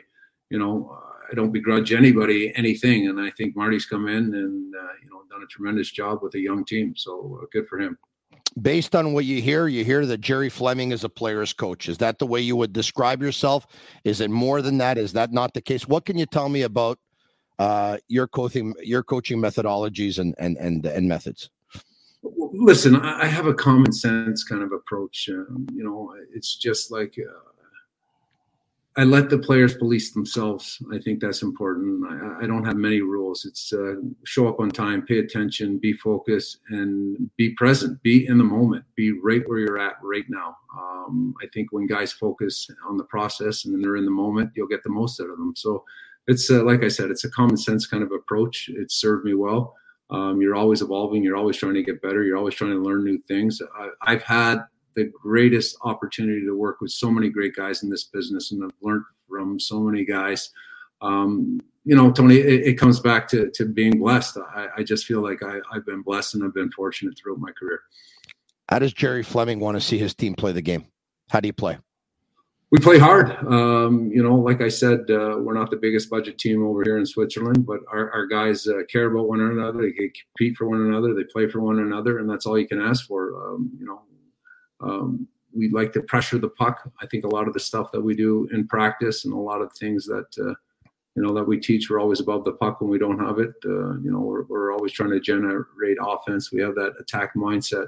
[0.51, 0.95] you know
[1.29, 5.21] I don't begrudge anybody anything, and I think Marty's come in and uh, you know
[5.29, 6.93] done a tremendous job with a young team.
[6.95, 7.97] So uh, good for him.
[8.61, 11.87] Based on what you hear, you hear that Gerry Fleming is a player's coach.
[11.89, 13.67] Is that the way you would describe yourself?
[14.03, 14.97] Is it more than that?
[14.97, 15.87] Is that not the case?
[15.87, 16.97] What can you tell me about
[17.59, 21.49] uh, your coaching your coaching methodologies and and and and methods?
[22.23, 25.29] Listen, I have a common sense kind of approach.
[25.31, 27.56] Um, you know, it's just like uh,
[28.97, 30.81] I let the players police themselves.
[30.91, 32.03] I think that's important.
[32.03, 33.45] I, I don't have many rules.
[33.45, 33.93] It's uh,
[34.25, 38.01] show up on time, pay attention, be focused, and be present.
[38.01, 38.85] Be in the moment.
[38.95, 40.57] Be right where you're at right now.
[40.75, 44.67] Um, I think when guys focus on the process and they're in the moment, you'll
[44.67, 45.53] get the most out of them.
[45.55, 45.83] So
[46.25, 48.67] it's uh, like I said, it's a common sense kind of approach.
[48.73, 49.75] It's served me well.
[50.09, 51.23] Um, you're always evolving.
[51.23, 52.23] You're always trying to get better.
[52.23, 53.61] You're always trying to learn new things.
[53.77, 54.63] I, I've had
[54.97, 58.71] the greatest opportunity to work with so many great guys in this business, and I've
[58.81, 60.49] learned from so many guys.
[61.01, 64.39] Um, you know, Tony, it, it, comes back to to being blessed.
[64.55, 67.51] I, I just feel like I, I've been blessed and I've been fortunate throughout my
[67.51, 67.81] career.
[68.67, 70.85] How does Gerry Fleming want to see his team play the game?
[71.29, 71.77] How do you play?
[72.71, 73.31] We play hard.
[73.47, 76.97] Um, you know, like I said, uh, we're not the biggest budget team over here
[76.97, 79.83] in Switzerland, but our, our guys uh, care about one another.
[79.83, 81.13] They compete for one another.
[81.13, 83.53] They play for one another, and that's all you can ask for.
[83.53, 84.01] Um, you know,
[84.81, 86.89] um, we like to pressure the puck.
[87.01, 89.61] I think a lot of the stuff that we do in practice and a lot
[89.61, 90.53] of things that uh,
[91.15, 93.53] you know that we teach, we're always above the puck when we don't have it.
[93.65, 96.51] Uh, you know, we're, we're always trying to generate offense.
[96.51, 97.87] We have that attack mindset.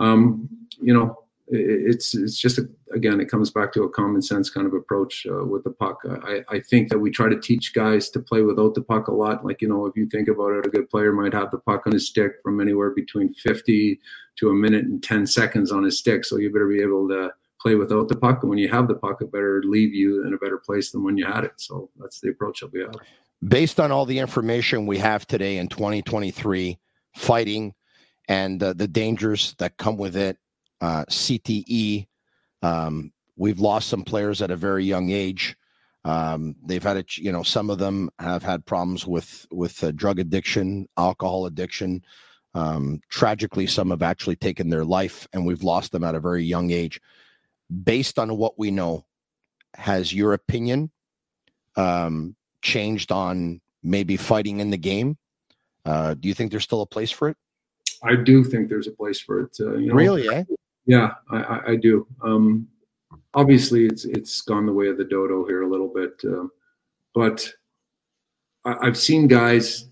[0.00, 0.48] Um,
[0.80, 4.66] you know, it's it's just a, again it comes back to a common sense kind
[4.66, 6.00] of approach uh, with the puck.
[6.04, 9.14] I, I think that we try to teach guys to play without the puck a
[9.14, 9.44] lot.
[9.44, 11.86] Like you know if you think about it a good player might have the puck
[11.86, 13.98] on his stick from anywhere between 50
[14.36, 16.24] to a minute and 10 seconds on his stick.
[16.24, 18.42] So you better be able to play without the puck.
[18.42, 21.02] And when you have the puck it better leave you in a better place than
[21.02, 21.52] when you had it.
[21.56, 22.94] So that's the approach that we have.
[23.46, 26.78] Based on all the information we have today in 2023
[27.14, 27.74] fighting
[28.28, 30.36] and uh, the dangers that come with it
[30.80, 32.06] uh, CTE.
[32.62, 35.56] Um, we've lost some players at a very young age.
[36.04, 39.90] Um, they've had a, you know, some of them have had problems with with uh,
[39.92, 42.04] drug addiction, alcohol addiction.
[42.54, 46.44] Um, tragically, some have actually taken their life, and we've lost them at a very
[46.44, 47.00] young age.
[47.84, 49.04] Based on what we know,
[49.74, 50.90] has your opinion
[51.76, 55.18] um, changed on maybe fighting in the game?
[55.84, 57.36] Uh, do you think there's still a place for it?
[58.02, 59.56] I do think there's a place for it.
[59.60, 60.44] Uh, you know, really, eh?
[60.88, 62.06] Yeah, I, I do.
[62.22, 62.66] Um,
[63.34, 66.46] obviously, it's it's gone the way of the dodo here a little bit, uh,
[67.14, 67.46] but
[68.64, 69.86] I, have seen guys,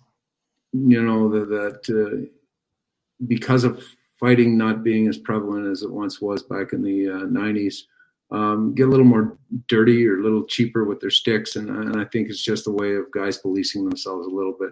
[0.72, 2.26] you know, that, that uh,
[3.26, 3.84] because of
[4.18, 7.82] fighting not being as prevalent as it once was back in the uh, 90s,
[8.30, 9.36] um, get a little more
[9.68, 12.72] dirty or a little cheaper with their sticks, and, and I think it's just a
[12.72, 14.70] way of guys policing themselves a little bit.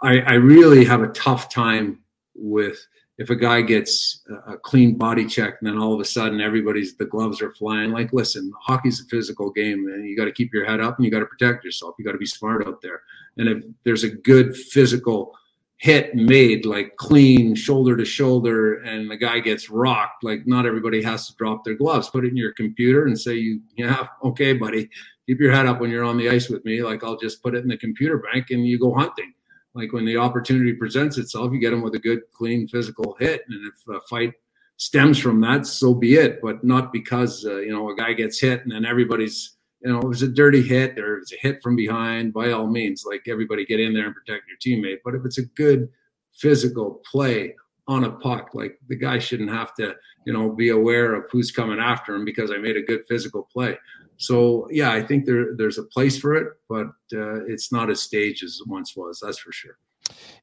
[0.00, 1.98] I, I really have a tough time
[2.36, 2.86] with
[3.18, 6.96] if a guy gets a clean body check and then all of a sudden everybody's
[6.96, 7.90] the gloves are flying.
[7.90, 11.04] Like listen hockey's a physical game and you got to keep your head up and
[11.04, 11.94] you got to protect yourself.
[11.98, 13.02] You got to be smart out there.
[13.38, 15.34] And if there's a good physical
[15.78, 21.02] hit made like clean shoulder to shoulder and the guy gets rocked like not everybody
[21.02, 22.10] has to drop their gloves.
[22.10, 24.88] Put it in your computer and say you yeah okay buddy
[25.26, 26.82] keep your head up when you're on the ice with me.
[26.82, 29.32] Like i'll just put it in the computer bank and you go hunting
[29.76, 33.42] like when the opportunity presents itself, you get them with a good, clean physical hit,
[33.48, 34.32] and if a fight
[34.78, 36.40] stems from that, so be it.
[36.42, 40.00] But not because uh, you know a guy gets hit and then everybody's you know
[40.00, 42.32] it was a dirty hit or it's a hit from behind.
[42.32, 44.98] By all means, like everybody get in there and protect your teammate.
[45.04, 45.88] But if it's a good
[46.32, 47.54] physical play
[47.88, 49.94] on a puck, like the guy shouldn't have to
[50.26, 53.46] you know be aware of who's coming after him because I made a good physical
[53.52, 53.76] play.
[54.18, 58.00] So yeah, I think there there's a place for it, but uh, it's not as
[58.00, 59.20] staged as it once was.
[59.22, 59.78] That's for sure.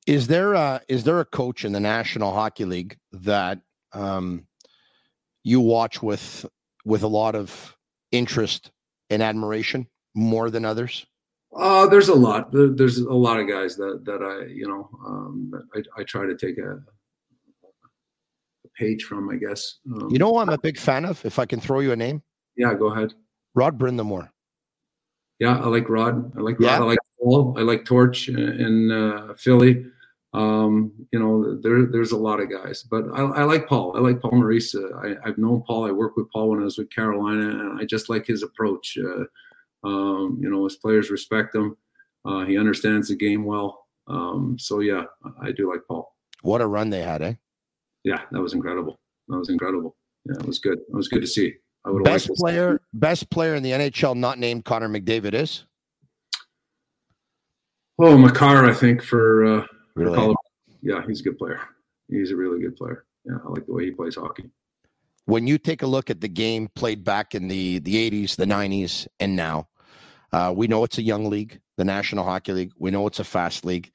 [0.06, 3.60] Is there a, is there a coach in the National Hockey League that
[3.94, 4.46] um,
[5.44, 6.46] you watch with
[6.86, 7.76] with a lot of
[8.12, 8.72] interest
[9.10, 11.06] and admiration more than others?
[11.56, 12.52] Uh, there's a lot.
[12.52, 16.36] There's a lot of guys that that I you know um, I, I try to
[16.36, 19.30] take a, a page from.
[19.30, 19.80] I guess.
[19.94, 21.24] Um, you know, I'm a big fan of.
[21.26, 22.22] If I can throw you a name.
[22.56, 23.14] Yeah, go ahead.
[23.56, 24.30] Rod Brind'Amour.
[25.40, 26.32] Yeah, I like Rod.
[26.38, 26.68] I like Rod.
[26.68, 26.76] Yeah.
[26.78, 27.56] I like Paul.
[27.58, 29.86] I like Torts in uh, Philly.
[30.34, 33.96] Um, you know, there there's a lot of guys, but I, I like Paul.
[33.96, 34.76] I like Paul Maurice.
[34.76, 35.86] I, have known Paul.
[35.88, 38.98] I worked with Paul when I was with Carolina, and I just like his approach.
[38.98, 39.26] Uh,
[39.88, 41.78] um, you know, his players respect him.
[42.26, 43.86] Uh, he understands the game well.
[44.08, 45.04] Um, so yeah,
[45.42, 46.16] I do like Paul.
[46.42, 47.34] What a run they had, eh?
[48.04, 49.00] Yeah, that was incredible.
[49.28, 49.96] That was incredible.
[50.26, 50.80] Yeah, it was good.
[50.80, 51.56] It was good to see.
[51.86, 55.66] I would best player, best player in the NHL not named Connor McDavid is.
[58.00, 59.66] Oh, Makar, I think for uh,
[59.96, 60.16] really?
[60.16, 60.36] For
[60.82, 61.62] yeah, he's a good player.
[62.08, 63.06] He's a really good player.
[63.26, 64.50] Yeah, I like the way he plays hockey.
[65.26, 68.46] When you take a look at the game played back in the the 80s, the
[68.46, 69.68] 90s, and now,
[70.32, 72.72] uh, we know it's a young league, the National Hockey League.
[72.78, 73.92] We know it's a fast league.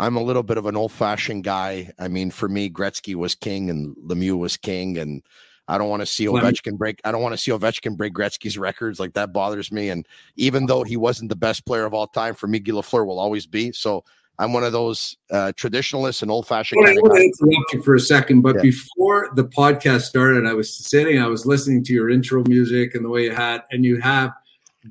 [0.00, 1.92] I'm a little bit of an old fashioned guy.
[1.98, 4.96] I mean, for me, Gretzky was king and Lemieux was king.
[4.96, 5.22] And
[5.68, 7.00] I don't want to see Ovechkin break.
[7.04, 8.98] I don't want to see Ovechkin break Gretzky's records.
[8.98, 9.90] Like that bothers me.
[9.90, 10.06] And
[10.36, 13.20] even though he wasn't the best player of all time, for me, Guy Lafleur will
[13.20, 13.70] always be.
[13.72, 14.04] So
[14.40, 16.80] I'm one of those uh, traditionalists and old fashioned.
[16.80, 18.62] Well, I want to interrupt you for a second, but yeah.
[18.62, 23.04] before the podcast started, I was sitting, I was listening to your intro music and
[23.04, 24.32] the way you had, and you have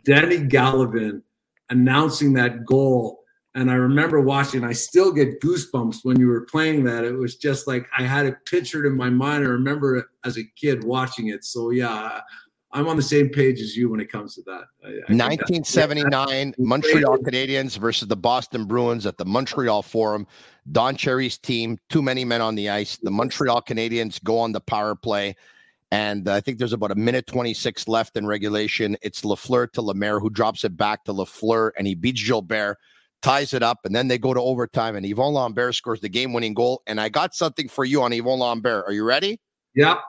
[0.03, 1.23] Danny Gallivan
[1.71, 3.18] announcing that goal.
[3.55, 7.03] And I remember watching, I still get goosebumps when you were playing that.
[7.03, 9.43] It was just like I had it pictured in my mind.
[9.43, 11.43] I remember as a kid watching it.
[11.43, 12.21] So, yeah,
[12.71, 14.65] I'm on the same page as you when it comes to that.
[14.83, 20.27] I, I 1979 Montreal Canadiens versus the Boston Bruins at the Montreal Forum.
[20.71, 22.97] Don Cherry's team, too many men on the ice.
[23.01, 25.35] The Montreal Canadiens go on the power play.
[25.91, 28.95] And uh, I think there's about a minute 26 left in regulation.
[29.01, 32.77] It's Lafleur to Lemaire, who drops it back to Lafleur, and he beats Gilbert,
[33.21, 36.33] ties it up, and then they go to overtime, and Yvon Lambert scores the game
[36.33, 36.81] winning goal.
[36.87, 38.85] And I got something for you on Yvon Lambert.
[38.87, 39.39] Are you ready?
[39.75, 39.99] Yeah.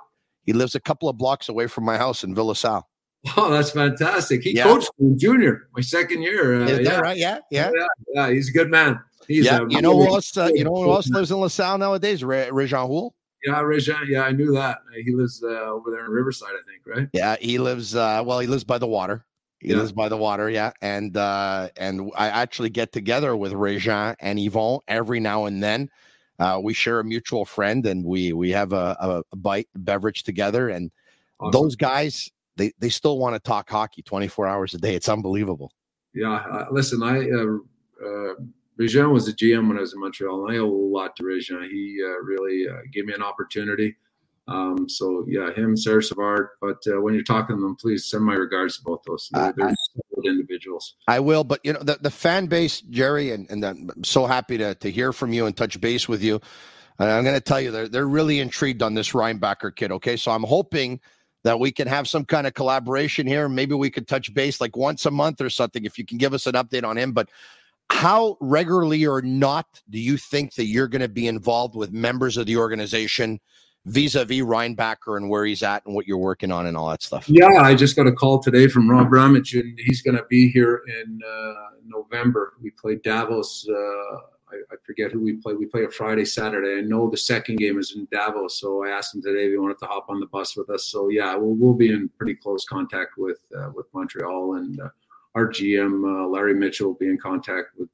[0.45, 2.89] He lives a couple of blocks away from my house in Ville LaSalle.
[3.37, 4.43] Oh, that's fantastic.
[4.43, 4.65] He yeah.
[4.65, 6.63] coached me junior, my second year.
[6.63, 7.01] Uh, Is that yeah.
[7.01, 7.17] right?
[7.17, 8.31] Yeah, yeah, yeah, yeah.
[8.31, 8.99] He's a good man.
[9.29, 9.61] He's yeah.
[9.69, 10.37] you know who else?
[10.37, 12.25] Uh, you know who else lives in LaSalle nowadays?
[12.25, 13.15] Re- Houle.
[13.45, 14.09] Yeah, Réjean.
[14.09, 14.79] Yeah, I knew that.
[15.05, 16.87] He lives uh, over there in Riverside, I think.
[16.87, 17.09] Right?
[17.13, 17.95] Yeah, he lives.
[17.95, 19.25] Uh, well, he lives by the water.
[19.61, 19.77] He yeah.
[19.77, 20.73] lives by the water, yeah.
[20.81, 25.91] And uh, and I actually get together with Réjean and Yvon every now and then
[26.41, 30.71] uh, we share a mutual friend and we we have a, a bite beverage together
[30.71, 30.91] and
[31.39, 31.53] awesome.
[31.53, 35.71] those guys they they still want to talk hockey 24 hours a day it's unbelievable
[36.15, 37.57] yeah uh, listen i uh,
[38.05, 38.35] uh
[38.81, 41.23] Réjean was the GM when I was in Montreal, and I owe a lot to
[41.23, 41.69] Réjean.
[41.69, 43.95] He uh, really uh, gave me an opportunity
[44.51, 46.49] um, so yeah, him, Serge Savard.
[46.61, 49.29] But uh, when you're talking to them, please send my regards to both those.
[49.33, 49.75] They're, they're
[50.15, 50.97] good individuals.
[51.07, 51.45] I will.
[51.45, 54.91] But you know, the, the fan base, Gerry, and, and I'm so happy to to
[54.91, 56.41] hear from you and touch base with you.
[56.99, 59.93] And I'm going to tell you, they're they're really intrigued on this Reinbacher kid.
[59.93, 61.01] Okay, so I'm hoping
[61.45, 63.49] that we can have some kind of collaboration here.
[63.49, 65.85] Maybe we could touch base like once a month or something.
[65.85, 67.31] If you can give us an update on him, but
[67.89, 72.37] how regularly or not do you think that you're going to be involved with members
[72.37, 73.41] of the organization
[73.87, 77.29] vis-a-vis Reinbacher and where he's at and what you're working on and all that stuff?
[77.29, 80.51] Yeah, I just got a call today from Rob Ramage, and he's going to be
[80.51, 81.55] here in uh,
[81.87, 82.55] November.
[82.63, 83.67] We play Davos.
[83.69, 83.75] Uh,
[84.53, 85.55] I, I, forget who we play.
[85.55, 86.79] We play a Friday, Saturday.
[86.79, 89.59] I know the second game is in Davos, so I asked him today if he
[89.59, 90.87] wanted to hop on the bus with us.
[90.87, 94.89] So yeah, we'll, we'll be in pretty close contact with uh, with Montreal and uh,
[95.35, 97.91] our GM uh, Larry Mitchell will be in contact with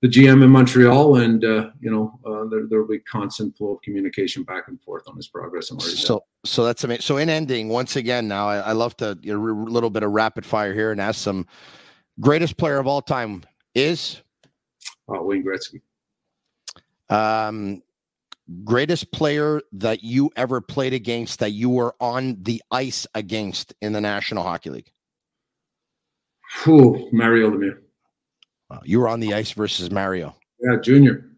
[0.00, 3.74] the GM in Montreal, and uh, you know uh, there there will be constant flow
[3.74, 7.02] of communication back and forth on his progress and so so that's amazing.
[7.02, 10.46] So in ending, once again, now I, I love to a little bit of rapid
[10.46, 11.46] fire here and ask some
[12.20, 13.42] greatest player of all time
[13.74, 14.22] is
[15.08, 15.80] uh, Wayne Gretzky.
[17.10, 17.82] Um,
[18.64, 23.92] greatest player that you ever played against that you were on the ice against in
[23.92, 24.92] the National Hockey League.
[26.64, 27.78] Whew, Mario Lemieux.
[28.70, 28.82] Wow.
[28.84, 30.34] You were on the ice versus Mario.
[30.60, 31.30] Yeah, junior.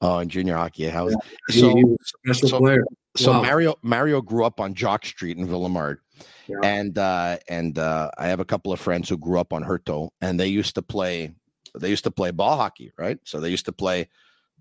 [0.00, 0.88] Oh, in junior hockey.
[0.88, 1.16] How was
[1.50, 2.84] yeah, so, he was a special so, player.
[3.16, 3.42] So wow.
[3.42, 5.98] Mario Mario grew up on Jogues Street in Ville-Émard.
[6.46, 6.56] Yeah.
[6.62, 10.10] And uh, and uh, I have a couple of friends who grew up on Herto,
[10.20, 11.32] and they used to play
[11.78, 13.18] they used to play ball hockey, right?
[13.24, 14.08] So they used to play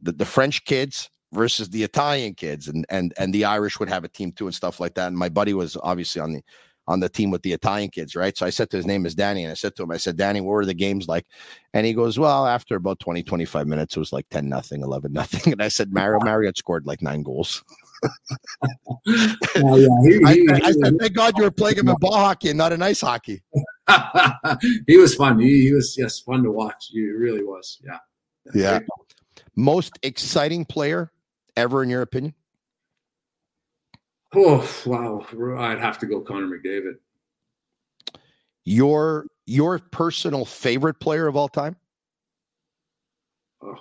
[0.02, 4.04] the, the French kids versus the Italian kids, and and and the Irish would have
[4.04, 5.08] a team too and stuff like that.
[5.08, 6.44] And my buddy was obviously on the
[6.88, 8.38] on the team with the Italian kids, right?
[8.38, 10.18] So I said to his name is Danny, and I said to him, I said,
[10.18, 11.26] Danny, what were the games like?
[11.74, 15.14] And he goes, Well, after about 20, 25 minutes, it was like 10 nothing, 11
[15.14, 15.54] nothing.
[15.54, 17.64] And I said, Mario Marriott scored like nine goals.
[19.06, 19.36] yeah.
[19.56, 22.58] he, he, I, I, said, Thank God you were playing him in ball hockey and
[22.58, 23.42] not in ice hockey.
[24.88, 25.40] he was fun.
[25.40, 26.90] He, he, was yes, fun to watch.
[26.92, 27.80] He really was.
[27.84, 27.98] Yeah.
[28.54, 28.80] Yeah.
[29.56, 31.12] Most exciting player
[31.56, 32.34] ever in your opinion?
[34.36, 35.26] Oh wow,
[35.60, 36.96] I'd have to go Connor McDavid.
[38.66, 41.76] Your your personal favorite player of all time?
[43.62, 43.76] Oh,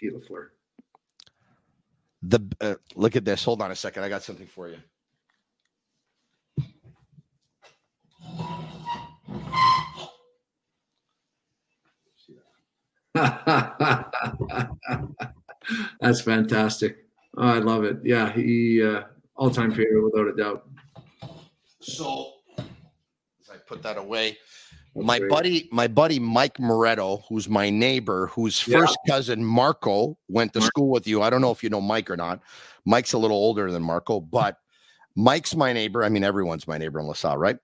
[0.00, 0.48] Guy Lafleur.
[2.22, 3.44] The uh, look at this.
[3.44, 4.02] Hold on a second.
[4.02, 4.78] I got something for you.
[16.00, 16.96] That's fantastic.
[17.36, 17.98] Oh, I love it.
[18.02, 19.02] Yeah, he uh,
[19.36, 20.68] all time favorite without a doubt.
[21.80, 24.38] So, as I put that away,
[24.94, 25.30] That's my great.
[25.30, 29.14] buddy, my buddy Mike Moretto, who's my neighbor, whose first yeah.
[29.14, 31.22] cousin Marco went to school with you.
[31.22, 32.40] I don't know if you know Mike or not.
[32.84, 34.58] Mike's a little older than Marco, but
[35.16, 36.04] Mike's my neighbor.
[36.04, 37.56] I mean, everyone's my neighbor in LaSalle, right?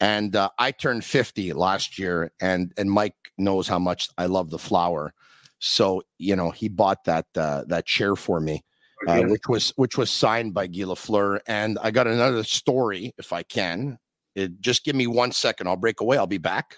[0.00, 4.50] And uh, I turned 50 last year, and and Mike knows how much I love
[4.50, 5.14] the flower.
[5.58, 8.62] So you know, he bought that uh, that chair for me
[9.06, 11.40] uh, which was which was signed by Guy Lafleur.
[11.46, 13.98] And I got another story, if I can.
[14.34, 15.66] It, just give me one second.
[15.66, 16.18] I'll break away.
[16.18, 16.76] I'll be back.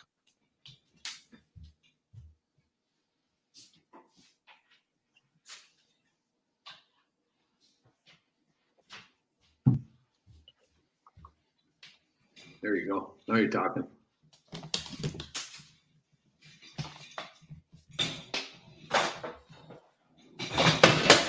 [12.60, 13.14] There you go.
[13.28, 13.84] Now you're talking.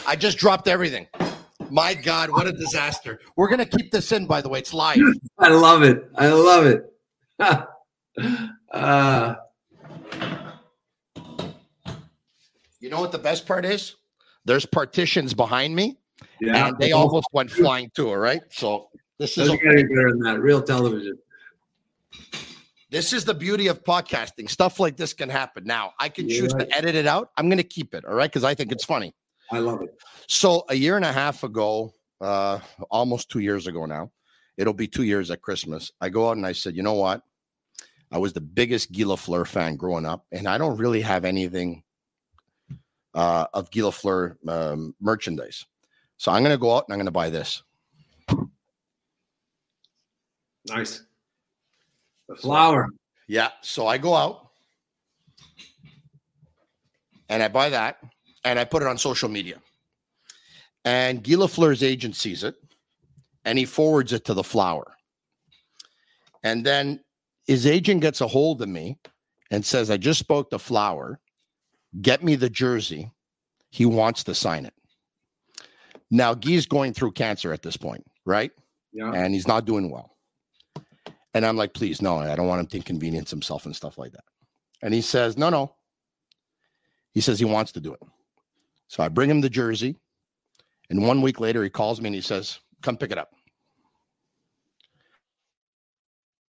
[0.09, 1.05] I just dropped everything.
[1.69, 3.19] My God, what a disaster.
[3.35, 4.57] We're going to keep this in, by the way.
[4.57, 4.97] It's live.
[5.37, 6.09] I love it.
[6.15, 6.91] I love it.
[8.73, 9.35] uh,
[12.79, 13.97] you know what the best part is?
[14.45, 15.99] There's partitions behind me,
[16.41, 16.69] yeah.
[16.69, 18.09] and they almost went flying too.
[18.09, 18.41] All right.
[18.49, 18.89] So
[19.19, 19.83] this is okay.
[19.83, 20.39] better than that.
[20.39, 21.19] Real television.
[22.89, 24.49] This is the beauty of podcasting.
[24.49, 25.65] Stuff like this can happen.
[25.65, 26.67] Now, I can choose right.
[26.67, 27.29] to edit it out.
[27.37, 28.05] I'm going to keep it.
[28.05, 28.27] All right.
[28.27, 29.13] Because I think it's funny.
[29.51, 29.95] I love it.
[30.27, 32.59] So a year and a half ago, uh,
[32.91, 34.11] almost two years ago now,
[34.57, 35.91] it'll be two years at Christmas.
[36.01, 37.23] I go out and I said, you know what?
[38.11, 41.83] I was the biggest Guy Lafleur fan growing up, and I don't really have anything
[43.13, 45.65] uh, of Guy Lafleur um, merchandise.
[46.17, 47.63] So I'm going to go out and I'm going to buy this.
[50.67, 51.03] Nice.
[52.27, 52.87] The flower.
[52.89, 52.97] So,
[53.27, 53.49] yeah.
[53.61, 54.49] So I go out
[57.29, 57.99] and I buy that
[58.43, 59.57] and I put it on social media.
[60.85, 62.55] And Guy Lafleur's agent sees it
[63.45, 64.95] and he forwards it to the flower.
[66.43, 67.01] And then
[67.45, 68.99] his agent gets a hold of me
[69.51, 71.19] and says, I just spoke to Flower.
[71.99, 73.11] Get me the jersey.
[73.71, 74.73] He wants to sign it.
[76.11, 78.51] Now, Guy's going through cancer at this point, right?
[78.93, 79.11] Yeah.
[79.11, 80.15] And he's not doing well.
[81.33, 84.13] And I'm like, please, no, I don't want him to inconvenience himself and stuff like
[84.13, 84.23] that.
[84.81, 85.75] And he says, no, no.
[87.13, 87.99] He says he wants to do it.
[88.89, 89.95] So I bring him the jersey.
[90.89, 93.29] And one week later, he calls me and he says, Come pick it up.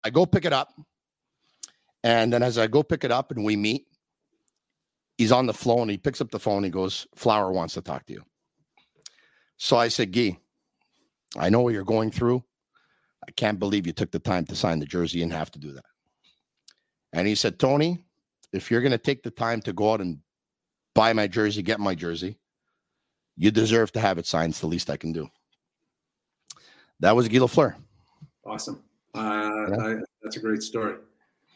[0.05, 0.68] I go pick it up.
[2.05, 3.87] And then as I go pick it up and we meet,
[5.16, 5.82] he's on the phone.
[5.82, 6.62] and He picks up the phone.
[6.62, 8.22] He goes, Flower wants to talk to you.
[9.57, 10.39] So I said, Gee,
[11.39, 12.45] I know what you're going through.
[13.26, 15.72] I can't believe you took the time to sign the jersey and have to do
[15.72, 15.84] that.
[17.14, 18.05] And he said, Tony,
[18.53, 20.18] if you're going to take the time to go out and
[20.97, 22.38] buy my jersey, get my jersey.
[23.36, 24.53] You deserve to have it signed.
[24.53, 25.28] It's the least I can do.
[27.01, 27.74] That was Guy Lafleur.
[28.44, 28.82] Awesome.
[29.14, 29.76] Uh, yeah.
[29.76, 30.97] I, that's a great story.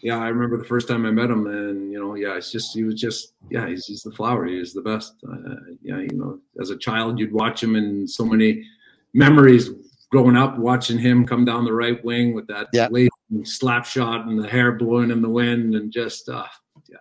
[0.02, 2.74] Yeah, I remember the first time I met him, and you know, yeah, it's just
[2.74, 4.46] he was just yeah, he's, he's the flower.
[4.46, 5.14] He is the best.
[5.26, 8.66] Uh, yeah, you know, as a child, you'd watch him, and so many
[9.12, 9.70] memories
[10.10, 12.88] growing up watching him come down the right wing with that yeah.
[12.90, 13.10] late
[13.44, 16.46] slap shot and the hair blowing in the wind, and just uh,
[16.88, 16.96] yeah.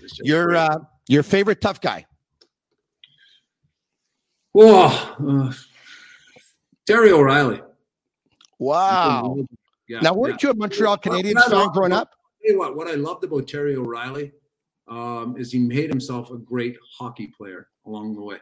[0.00, 0.78] Was, You're uh,
[1.08, 2.06] your favorite tough guy?
[4.54, 5.52] Oh, uh,
[6.86, 7.62] Terry O'Reilly.
[8.58, 9.36] Wow.
[9.88, 10.48] Yeah, now, weren't yeah.
[10.48, 12.10] you a Montreal Canadiens fan growing up?
[12.42, 14.32] Tell you what, what I loved about Terry O'Reilly
[14.88, 18.38] um, is he made himself a great hockey player along the way.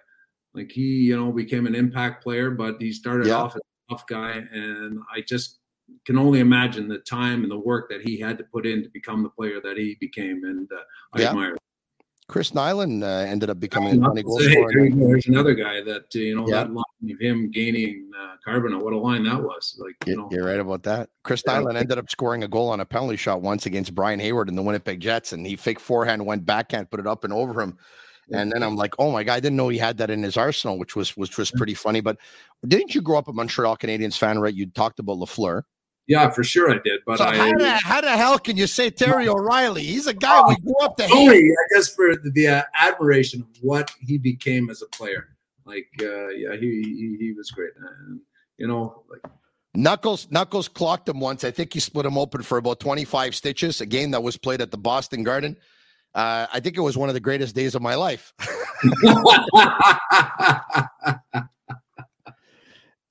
[0.55, 3.35] Like he, you know, became an impact player, but he started yeah.
[3.35, 4.45] off as a tough guy.
[4.53, 5.59] And I just
[6.05, 8.89] can only imagine the time and the work that he had to put in to
[8.91, 10.45] become the player that he became.
[10.45, 10.83] And uh,
[11.15, 11.57] I admire
[12.31, 14.70] Chris Nilan uh, ended up becoming a goal scorer.
[14.72, 16.62] There's another guy that uh, you know yeah.
[16.62, 18.37] that line of him gaining uh.
[18.78, 19.76] What a line that was!
[19.78, 21.09] Like you know, you're right about that.
[21.24, 21.59] Chris yeah.
[21.59, 24.55] Nilan ended up scoring a goal on a penalty shot once against Brian Hayward in
[24.55, 27.76] the Winnipeg Jets, and he fake forehand went backhand, put it up and over him.
[28.33, 30.37] And then I'm like, oh my god, I didn't know he had that in his
[30.37, 32.01] arsenal, which was which was pretty funny.
[32.01, 32.16] But
[32.66, 34.55] didn't you grow up a Montreal Canadiens fan, right?
[34.55, 35.62] You talked about Lafleur.
[36.11, 37.03] Yeah, for sure I did.
[37.07, 39.85] But so I, how, the, how, the, hell can you say Terry O'Reilly?
[39.85, 41.53] He's a guy we grew up to only, hate.
[41.53, 45.29] I guess for the, the uh, admiration of what he became as a player.
[45.65, 47.71] Like, uh, yeah, he, he, he was great.
[47.79, 48.19] And,
[48.57, 49.21] you know, like
[49.75, 51.45] Knuckles Knuckles clocked him once.
[51.45, 53.81] I think he split him open for about 25 stitches.
[53.81, 55.57] A game that was played at the Boston Garden.
[56.13, 58.35] Uh, I think it was one of the greatest days of my life.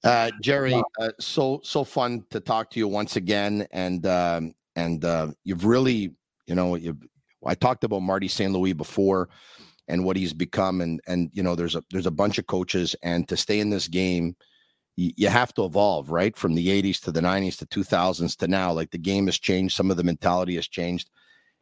[0.04, 5.04] Uh, Gerry, uh, so so fun to talk to you once again, and um, and
[5.04, 6.16] uh, you've really,
[6.48, 6.98] you know, you
[7.46, 8.52] I talked about Marty St.
[8.54, 9.30] Louis before,
[9.88, 12.96] and what he's become, and and you know, there's a there's a bunch of coaches,
[13.04, 14.38] and to stay in this game,
[14.96, 18.48] you, you have to evolve, right, from the '80s to the '90s to 2000s to
[18.48, 18.72] now.
[18.72, 21.10] Like the game has changed, some of the mentality has changed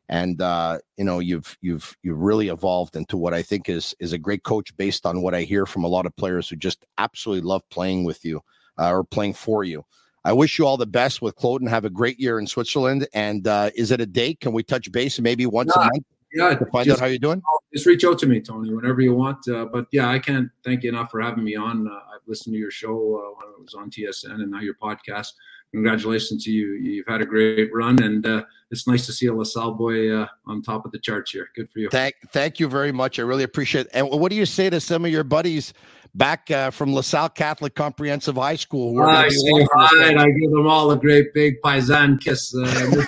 [0.10, 4.14] and uh, you know you've you've you've really evolved into what I think is is
[4.14, 6.86] a great coach based on what I hear from a lot of players who just
[6.98, 8.42] absolutely love playing with you
[8.80, 9.84] uh, or playing for you.
[10.28, 11.70] I wish you all the best with Kloten.
[11.70, 13.08] Have a great year in Switzerland.
[13.14, 14.42] And uh, is it a date?
[14.42, 16.06] Can we touch base maybe once yeah, a month?
[16.34, 17.42] Yeah, to find just, out how you're doing.
[17.74, 19.48] Just reach out to me, Tony, whenever you want.
[19.48, 21.88] Uh, but yeah, I can't thank you enough for having me on.
[21.88, 24.76] Uh, I've listened to your show uh, when it was on TSN and now your
[24.76, 25.32] podcast
[25.74, 26.74] congratulations to you.
[26.74, 30.28] You've had a great run, and uh, it's nice to see a LaSalle boy uh,
[30.46, 31.50] on top of the charts here.
[31.56, 31.90] Good for you.
[31.90, 33.20] Thank, thank you very much.
[33.20, 33.92] I really appreciate it.
[33.94, 35.74] And what do you say to some of your buddies
[36.16, 38.94] back uh, from LaSalle Catholic Comprehensive High School?
[38.94, 40.16] Who I say hi.
[40.18, 42.56] I give them all a great big paisan kiss.
[42.56, 43.04] Uh,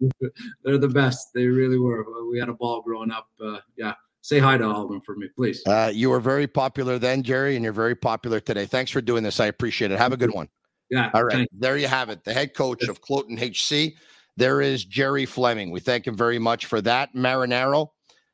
[0.64, 1.28] they're the best.
[1.34, 2.04] They really were.
[2.30, 3.28] We had a ball growing up.
[3.42, 5.62] Uh, yeah say hi to all of them for me, please.
[5.66, 8.64] Uh, you were very popular then, Gerry, and you're very popular today.
[8.64, 9.38] Thanks for doing this.
[9.38, 9.98] I appreciate it.
[9.98, 10.48] Have a good one.
[10.90, 11.10] Yeah.
[11.14, 11.48] All right.
[11.52, 12.24] There you have it.
[12.24, 13.96] The head coach of Kloten HC.
[14.36, 15.70] There is Gerry Fleming.
[15.70, 17.14] We thank him very much for that.
[17.14, 17.90] Marinaro.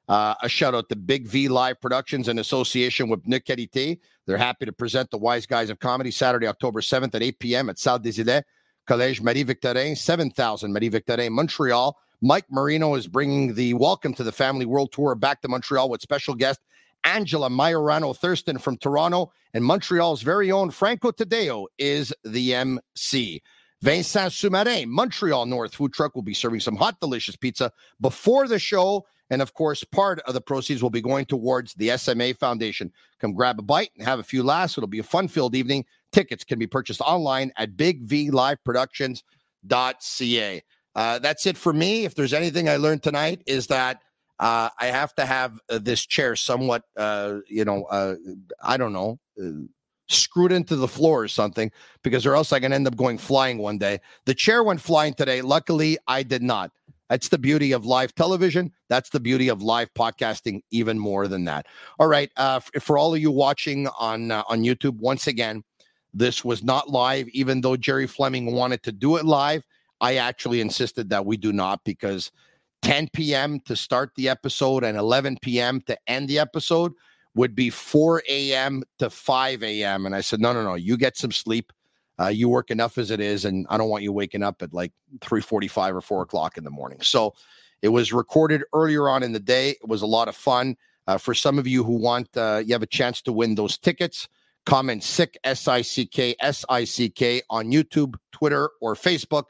[0.09, 4.01] Uh, a shout out to Big V Live Productions in association with Nick T.
[4.27, 7.71] They're happy to present the Wise Guys of Comedy Saturday, October 7th at 8 p.m.
[7.71, 8.43] at Salle des Îles,
[8.89, 11.97] Collège Marie Victorin, 7000 Marie Victorin, Montreal.
[12.23, 16.03] Mike Marino is bringing the Welcome to the Family World Tour back to Montreal with
[16.03, 16.59] special guest
[17.05, 23.43] Angela Majorano Thurston from Toronto, and Montreal's very own Franco Tadeo is the MC.
[23.83, 28.59] Vincent Soumarin, Montreal North Food Truck, will be serving some hot, delicious pizza before the
[28.59, 29.07] show.
[29.31, 32.93] And of course, part of the proceeds will be going towards the SMA Foundation.
[33.21, 34.77] Come grab a bite and have a few laughs.
[34.77, 35.87] It'll be a fun filled evening.
[36.13, 40.63] Tickets can be purchased online at bigvliveproductions.ca.
[40.95, 42.05] Uh, that's it for me.
[42.05, 44.03] If there's anything I learned tonight, is that
[44.41, 48.15] uh, I have to have uh, this chair somewhat, uh, you know, uh,
[48.63, 49.67] I don't know, uh,
[50.09, 51.71] screwed into the floor or something,
[52.03, 54.01] because or else I can end up going flying one day.
[54.25, 55.43] The chair went flying today.
[55.43, 56.73] Luckily, I did not.
[57.11, 58.73] That's the beauty of live television.
[58.89, 61.67] That's the beauty of live podcasting, even more than that.
[61.99, 65.63] All right, uh, for, for all of you watching on on YouTube, once again,
[66.15, 69.67] this was not live, even though Gerry Fleming wanted to do it live.
[70.01, 72.33] I actually insisted that we do not because
[72.83, 73.61] 10 p.m.
[73.61, 75.81] to start the episode and 11 p.m.
[75.83, 76.93] to end the episode
[77.35, 78.83] would be 4 a.m.
[78.99, 80.07] to 5 a.m.
[80.07, 81.73] And I said, no, no, no, you get some sleep.
[82.21, 84.75] Uh, you work enough as it is, and I don't want you waking up at
[84.75, 87.01] like 3:45 or 4 o'clock in the morning.
[87.01, 87.35] So
[87.81, 89.71] it was recorded earlier on in the day.
[89.71, 90.77] It was a lot of fun.
[91.07, 93.79] Uh, for some of you who want, uh, you have a chance to win those
[93.79, 94.29] tickets.
[94.67, 99.45] Comment sick S I C K S I C K on YouTube, Twitter, or Facebook.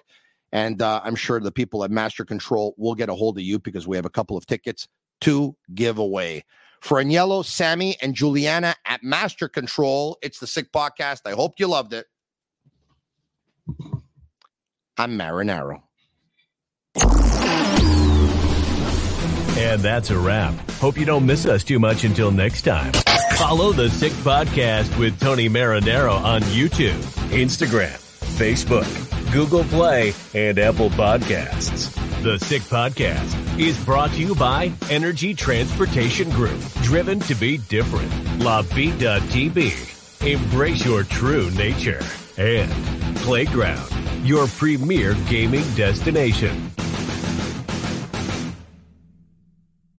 [0.52, 3.58] And uh, I'm sure the people at Master Control will get a hold of you
[3.58, 4.88] because we have a couple of tickets
[5.22, 6.44] to give away.
[6.80, 11.20] For Agnello, Sammy, and Juliana at Master Control, it's the Sick Podcast.
[11.26, 12.06] I hope you loved it.
[14.96, 15.82] I'm Marinaro.
[19.56, 20.54] And that's a wrap.
[20.72, 22.92] Hope you don't miss us too much until next time.
[23.36, 26.98] Follow the Sick Podcast with Tony Marinaro on YouTube,
[27.30, 27.92] Instagram,
[28.38, 31.94] Facebook Google Play, and Apple Podcasts.
[32.24, 38.10] The Sick Podcast is brought to you by Energy Transportation Group, driven to be different.
[38.40, 39.72] La Vida TV,
[40.26, 42.02] embrace your true nature.
[42.38, 43.92] And Playground,
[44.26, 46.72] your premier gaming destination.